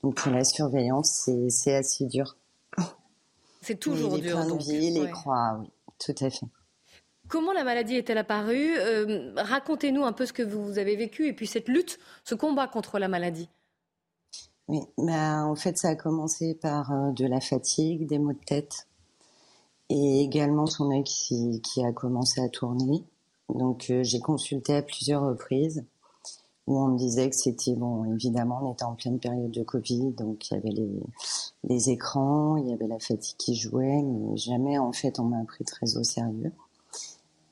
[0.03, 2.37] Donc, pour la surveillance, c'est assez dur.
[3.61, 4.37] C'est toujours dur.
[4.37, 6.47] Plein de vie, les croix, oui, tout à fait.
[7.31, 11.33] Comment la maladie est-elle apparue euh, Racontez-nous un peu ce que vous avez vécu et
[11.33, 13.49] puis cette lutte, ce combat contre la maladie.
[14.67, 18.45] Oui, bah, en fait, ça a commencé par euh, de la fatigue, des maux de
[18.45, 18.89] tête
[19.91, 23.05] et également son œil qui, a commencé à tourner.
[23.49, 25.85] Donc j'ai consulté à plusieurs reprises
[26.67, 28.13] où on me disait que c'était bon.
[28.13, 31.01] Évidemment, on était en pleine période de Covid, donc il y avait les,
[31.65, 35.45] les écrans, il y avait la fatigue qui jouait, mais jamais en fait on m'a
[35.45, 36.53] pris très au sérieux.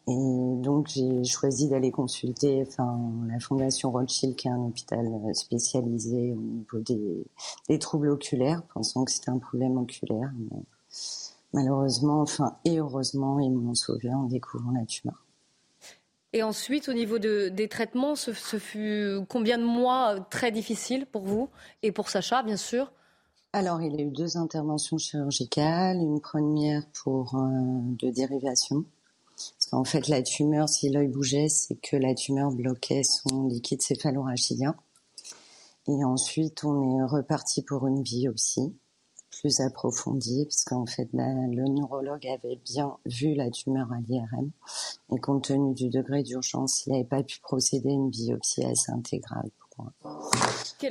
[0.09, 2.99] Et donc j'ai choisi d'aller consulter enfin,
[3.29, 7.27] la Fondation Rothschild, qui est un hôpital spécialisé au niveau des,
[7.69, 10.33] des troubles oculaires, pensant que c'était un problème oculaire.
[10.51, 10.63] Mais
[11.53, 15.27] malheureusement, enfin et heureusement, ils m'ont sauvé en découvrant la tumeur.
[16.33, 21.25] Et ensuite, au niveau de, des traitements, ce, fut combien de mois très difficiles pour
[21.25, 21.51] vous
[21.83, 22.93] et pour Sacha, bien sûr?
[23.55, 27.41] Alors, il y a eu deux interventions chirurgicales, une première pour euh,
[27.99, 28.85] de dérivation
[29.69, 34.75] qu'en fait, la tumeur, si l'œil bougeait, c'est que la tumeur bloquait son liquide céphalorachidien.
[35.89, 38.75] Et ensuite, on est reparti pour une biopsie
[39.41, 44.51] plus approfondie, parce qu'en fait, le neurologue avait bien vu la tumeur à l'IRM.
[45.13, 48.91] Et compte tenu du degré d'urgence, il n'avait pas pu procéder à une biopsie assez
[48.91, 49.87] intégrale pour,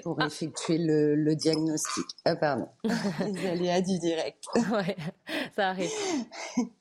[0.04, 0.28] pour ah.
[0.28, 2.06] effectuer le, diagnostic.
[2.26, 2.68] Ah, pardon.
[3.34, 4.44] Les aléas du direct.
[4.56, 4.96] ouais,
[5.56, 5.92] ça arrive.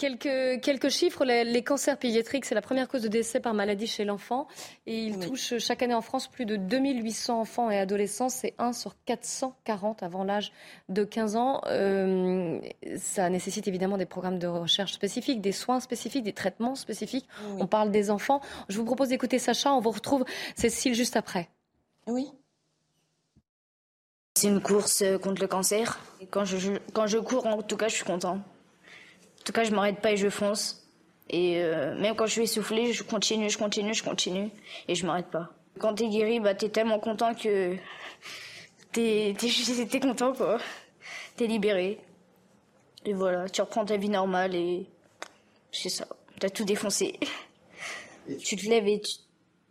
[0.00, 1.26] Quelques, quelques chiffres.
[1.26, 4.48] Les, cancers pédiatriques, c'est la première cause de décès par maladie chez l'enfant.
[4.86, 8.30] Et ils touchent chaque année en France plus de 2800 enfants et adolescents.
[8.30, 10.52] C'est 1 sur 440 avant l'âge
[10.88, 11.60] de 15 ans.
[11.66, 12.58] Euh,
[12.96, 17.28] ça nécessite évidemment des programmes de recherche spécifiques, des soins spécifiques, des traitements spécifiques.
[17.58, 18.40] On parle des enfants.
[18.70, 19.70] Je vous propose d'écouter Sacha.
[19.74, 20.24] On vous retrouve
[20.56, 21.50] Cécile juste après.
[22.06, 22.32] Oui.
[24.34, 26.00] C'est une course contre le cancer.
[26.30, 28.40] quand je, quand je cours, en tout cas, je suis content.
[29.40, 30.86] En tout cas, je m'arrête pas et je fonce.
[31.30, 34.50] Et euh, même quand je suis essoufflée, je continue, je continue, je continue.
[34.88, 35.50] Et je m'arrête pas.
[35.78, 37.76] Quand t'es guéri, bah, t'es tellement content que
[38.92, 40.58] t'es, t'es, content, quoi.
[41.36, 42.00] T'es libéré.
[43.04, 44.86] Et voilà, tu reprends ta vie normale et
[45.72, 46.06] c'est ça.
[46.38, 47.18] T'as tout défoncé.
[48.44, 48.56] Tu...
[48.56, 49.12] te lèves et tu,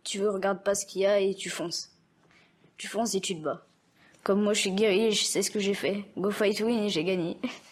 [0.02, 1.90] tu regardes pas ce qu'il y a et tu fonces.
[2.76, 3.64] Tu fonces et tu te bats.
[4.24, 6.04] Comme moi, je suis guéri, je sais ce que j'ai fait.
[6.16, 7.36] Go fight win et j'ai gagné.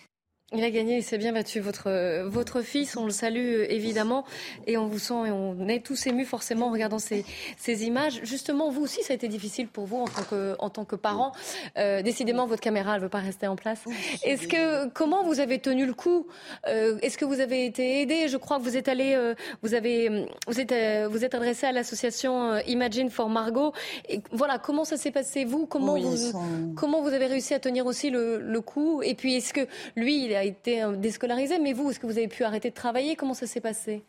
[0.55, 1.61] Il a gagné, il s'est bien battu.
[1.61, 4.25] Votre, votre fils, on le salue évidemment
[4.67, 7.27] et on vous sent et on est tous émus forcément en regardant ces,
[7.59, 8.21] ces images.
[8.23, 10.97] Justement, vous aussi, ça a été difficile pour vous en tant que, en tant que
[10.97, 11.33] parent.
[11.77, 13.81] Euh, décidément, votre caméra, elle veut pas rester en place.
[14.25, 16.27] Est-ce que, comment vous avez tenu le coup
[16.67, 18.29] euh, Est-ce que vous avez été aidé?
[18.29, 20.73] Je crois que vous êtes allé, euh, vous avez, vous êtes,
[21.11, 23.75] vous êtes adressé à l'association Imagine for Margot.
[24.09, 25.67] Et voilà, comment ça s'est passé vous?
[25.67, 29.03] Comment vous, comment vous avez réussi à tenir aussi le, le coup?
[29.03, 32.19] Et puis, est-ce que lui, il a été euh, déscolarisé, mais vous, est-ce que vous
[32.19, 33.17] avez pu arrêter de travailler?
[33.17, 34.03] Comment ça s'est passé?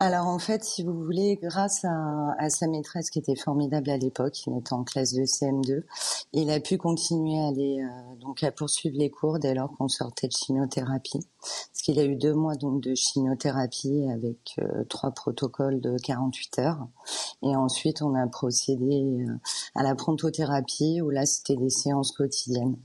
[0.00, 4.44] Alors en fait, si vous voulez, grâce à, sa maîtresse qui était formidable à l'époque,
[4.46, 5.82] il était en classe de CM2,
[6.32, 9.88] il a pu continuer à aller euh, donc à poursuivre les cours dès lors qu'on
[9.88, 15.12] sortait de chimiothérapie, parce qu'il a eu deux mois donc de chimiothérapie avec euh, trois
[15.12, 16.88] protocoles de 48 heures,
[17.42, 19.24] et ensuite on a procédé
[19.76, 22.76] à la prontothérapie où là c'était des séances quotidiennes.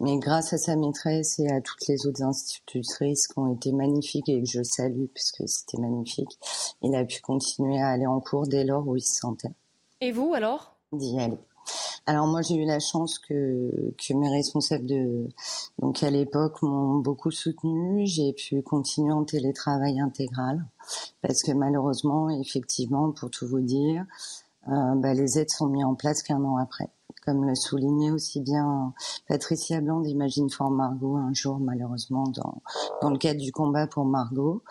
[0.00, 4.28] Mais grâce à sa maîtresse et à toutes les autres institutrices qui ont été magnifiques
[4.28, 6.38] et que je salue puisque c'était magnifique,
[6.82, 9.52] il a pu continuer à aller en cours dès lors où il se sentait.
[10.00, 10.76] Et vous alors?
[10.92, 11.38] D'y aller.
[12.08, 15.26] Alors moi j'ai eu la chance que, que mes responsables de
[15.80, 18.06] donc à l'époque m'ont beaucoup soutenu.
[18.06, 20.64] J'ai pu continuer en télétravail intégral
[21.22, 24.04] parce que malheureusement effectivement pour tout vous dire
[24.68, 26.90] euh, bah, les aides sont mises en place qu'un an après
[27.26, 28.94] comme le soulignait aussi bien
[29.28, 32.62] Patricia Blanc d'Imagine for Margot un jour malheureusement dans,
[33.02, 34.62] dans le cadre du combat pour Margot.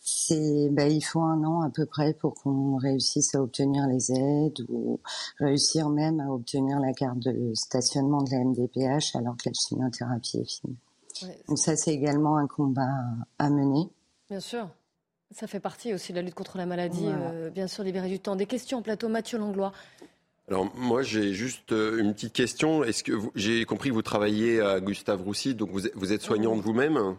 [0.00, 4.12] C'est, bah, il faut un an à peu près pour qu'on réussisse à obtenir les
[4.12, 5.00] aides ou
[5.38, 10.38] réussir même à obtenir la carte de stationnement de la MDPH alors que la chimiothérapie
[10.38, 10.76] est finie.
[11.48, 12.90] Donc ça, c'est également un combat
[13.38, 13.88] à mener.
[14.28, 14.68] Bien sûr.
[15.30, 18.18] Ça fait partie aussi de la lutte contre la maladie, euh, bien sûr, libérer du
[18.18, 18.36] temps.
[18.36, 19.72] Des questions au plateau, Mathieu Langlois.
[20.48, 22.84] Alors moi j'ai juste euh, une petite question.
[22.84, 27.16] Est-ce que j'ai compris que vous travaillez à Gustave Roussy, donc vous, êtes soignante vous-même?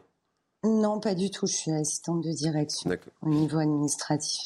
[0.64, 1.48] Non, pas du tout.
[1.48, 4.40] Je suis assistante de direction au niveau administratif.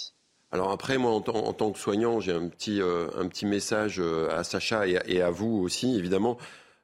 [0.52, 4.30] Alors après, moi, en, tant que soignant, j'ai un petit, euh, un petit message euh,
[4.32, 6.38] à Sacha et à, vous aussi, évidemment.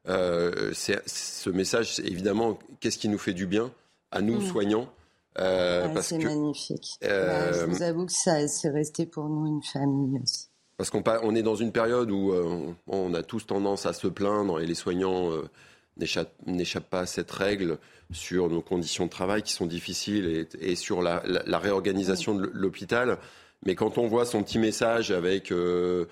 [0.06, 3.72] ce message, c'est évidemment, qu'est-ce qui nous fait du bien
[4.12, 4.48] à nous, mmh.
[4.48, 4.90] soignants?
[5.38, 6.98] C'est magnifique.
[7.02, 10.50] Bah, je vous avoue que ça, c'est resté pour nous une famille aussi.
[10.78, 14.60] Parce qu'on est dans une période où euh, on a tous tendance à se plaindre
[14.60, 15.44] et les soignants euh,
[15.98, 17.78] n'échappent pas à cette règle
[18.12, 21.22] sur nos conditions de travail qui sont difficiles et, sur la,
[21.60, 23.20] réorganisation de l'hôpital.
[23.66, 26.06] Mais quand on voit son petit message avec euh,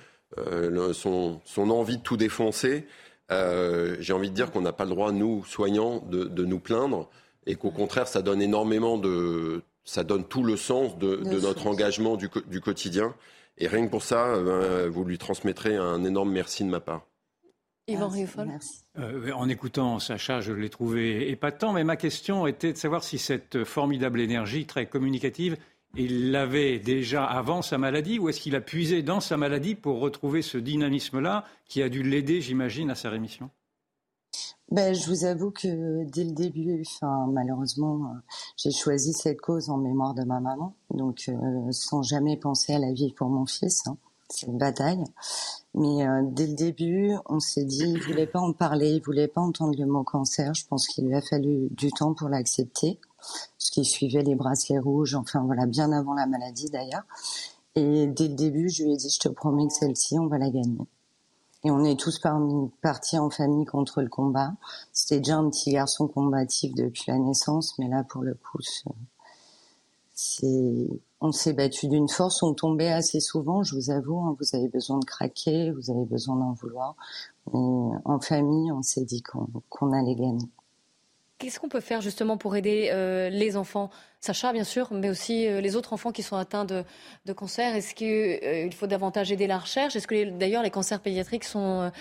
[0.93, 2.85] son, envie de tout défoncer,
[3.29, 7.09] j'ai envie de dire qu'on n'a pas le droit, nous, soignants, de, nous plaindre
[7.47, 12.15] et qu'au contraire, ça donne énormément de, ça donne tout le sens de, notre engagement
[12.17, 12.29] du,
[12.61, 13.15] quotidien.
[13.57, 17.05] Et rien que pour ça, ben, vous lui transmettrez un énorme merci de ma part.
[17.87, 18.11] Yvan
[18.99, 23.17] euh, en écoutant Sacha, je l'ai trouvé épatant, mais ma question était de savoir si
[23.17, 25.57] cette formidable énergie très communicative,
[25.95, 29.99] il l'avait déjà avant sa maladie ou est-ce qu'il a puisé dans sa maladie pour
[29.99, 33.49] retrouver ce dynamisme-là qui a dû l'aider, j'imagine, à sa rémission?
[34.71, 38.19] Ben, je vous avoue que dès le début, enfin, malheureusement, euh,
[38.55, 42.79] j'ai choisi cette cause en mémoire de ma maman, donc euh, sans jamais penser à
[42.79, 43.85] la vie pour mon fils.
[43.87, 43.97] Hein.
[44.29, 45.03] C'est une bataille.
[45.73, 49.27] Mais euh, dès le début, on s'est dit, il voulait pas en parler, il voulait
[49.27, 50.53] pas entendre le mot cancer.
[50.53, 52.97] Je pense qu'il lui a fallu du temps pour l'accepter,
[53.57, 57.03] ce qui suivait les bracelets rouges, enfin voilà, bien avant la maladie d'ailleurs.
[57.75, 60.37] Et dès le début, je lui ai dit, je te promets que celle-ci, on va
[60.37, 60.79] la gagner.
[61.63, 62.19] Et on est tous
[62.81, 64.53] partis en famille contre le combat.
[64.93, 68.59] C'était déjà un petit garçon combatif depuis la naissance, mais là, pour le coup,
[71.21, 74.19] on s'est battu d'une force, on tombait assez souvent, je vous avoue.
[74.21, 74.35] Hein.
[74.39, 76.95] vous avez besoin de craquer, vous avez besoin d'en vouloir.
[77.53, 80.49] Mais en famille, on s'est dit qu'on allait gagner.
[81.41, 83.89] Qu'est-ce qu'on peut faire justement pour aider euh, les enfants?
[84.19, 86.83] Sacha, bien sûr, mais aussi euh, les autres enfants qui sont atteints de,
[87.33, 87.75] cancer.
[87.75, 89.95] Est-ce qu'il euh, faut davantage aider la recherche?
[89.95, 91.91] Est-ce que d'ailleurs les cancers pédiatriques sont,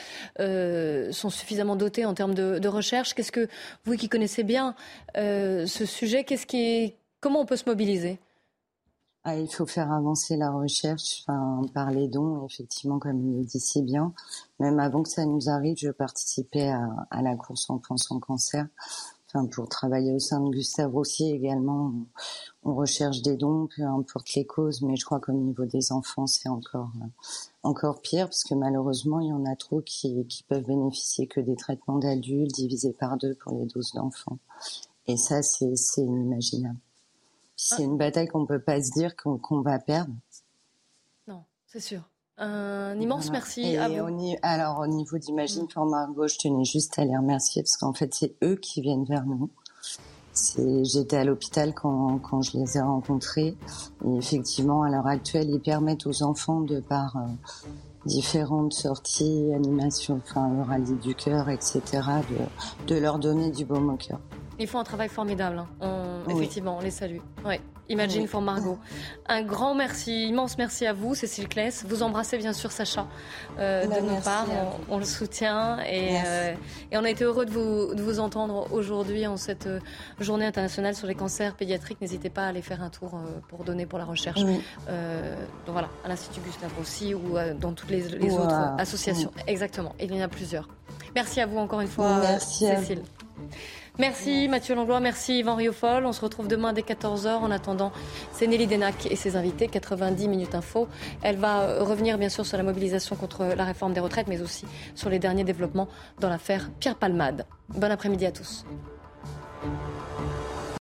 [1.31, 3.15] suffisamment dotés en termes de, recherche?
[3.15, 3.49] Qu'est-ce que
[3.87, 4.75] vous qui connaissez bien
[5.15, 8.19] ce sujet, qu'est-ce qui comment on peut se mobiliser?
[9.25, 13.45] Ah, il faut faire avancer la recherche enfin, par les dons, effectivement, comme il le
[13.45, 14.13] dit si bien.
[14.59, 18.67] Même avant que ça nous arrive, je participais à, à la course enfants sans cancer
[19.53, 21.93] pour travailler au sein de Gustave Roussy également,
[22.63, 26.27] on, recherche des dons, peu importe les causes, mais je crois qu'au niveau des enfants,
[26.27, 26.91] c'est encore
[27.63, 31.41] encore pire parce que malheureusement, il y en a trop qui, qui peuvent bénéficier que
[31.41, 34.39] des traitements d'adultes divisés par deux pour les doses d'enfants.
[35.07, 36.79] Et ça, c'est inimaginable.
[37.57, 40.15] C'est une bataille qu'on peut pas se dire qu'on va perdre.
[41.29, 42.03] Non, c'est sûr.
[42.43, 44.35] Un immense merci à vous.
[44.41, 48.15] alors, au niveau d'Imagine for Margot, je tenais juste à les remercier parce qu'en fait,
[48.15, 49.51] c'est eux qui viennent vers nous.
[50.83, 53.57] J'étais à l'hôpital quand, quand je les ai rencontrés.
[54.07, 57.27] Et effectivement, à l'heure actuelle, ils permettent aux enfants, de par euh,
[58.07, 61.81] différentes sorties, animations, enfin, le rallye du cœur, etc.,
[62.87, 64.21] de, de leur donner du baume au cœur.
[64.61, 65.65] Ils font un travail formidable.
[65.81, 66.21] Hein.
[66.29, 67.19] Effectivement, on les salue.
[67.45, 67.61] Ouais.
[67.91, 68.79] Imagine for Margot.
[69.27, 71.85] Un grand merci, immense merci à vous, Cécile Kless.
[71.87, 73.09] Vous embrassez bien sûr Sacha
[73.59, 74.47] euh, de nos parts.
[74.89, 76.55] On, le soutient et, euh,
[76.93, 79.81] et, on a été heureux de vous, de vous entendre aujourd'hui en cette euh,
[80.21, 82.01] journée internationale sur les cancers pédiatriques.
[82.01, 84.41] N'hésitez pas à aller faire un tour pour donner pour la recherche.
[84.41, 84.61] donc
[85.67, 89.33] voilà, à l'Institut Gustave Roussy ou dans toutes les, autres associations.
[89.49, 90.69] Exactement, il y en a plusieurs.
[91.17, 93.03] Merci à vous encore une fois, Cécile.
[94.01, 96.07] Merci Mathieu Langlois, merci Yvan Riofol.
[96.07, 97.29] On se retrouve demain dès 14h.
[97.35, 97.93] En attendant,
[98.33, 100.89] c'est Nelly Denac et ses invités, 90 minutes info.
[101.21, 104.65] Elle va revenir bien sûr sur la mobilisation contre la réforme des retraites, mais aussi
[104.95, 105.87] sur les derniers développements
[106.19, 107.45] dans l'affaire Pierre Palmade.
[107.69, 108.65] Bon après-midi à tous.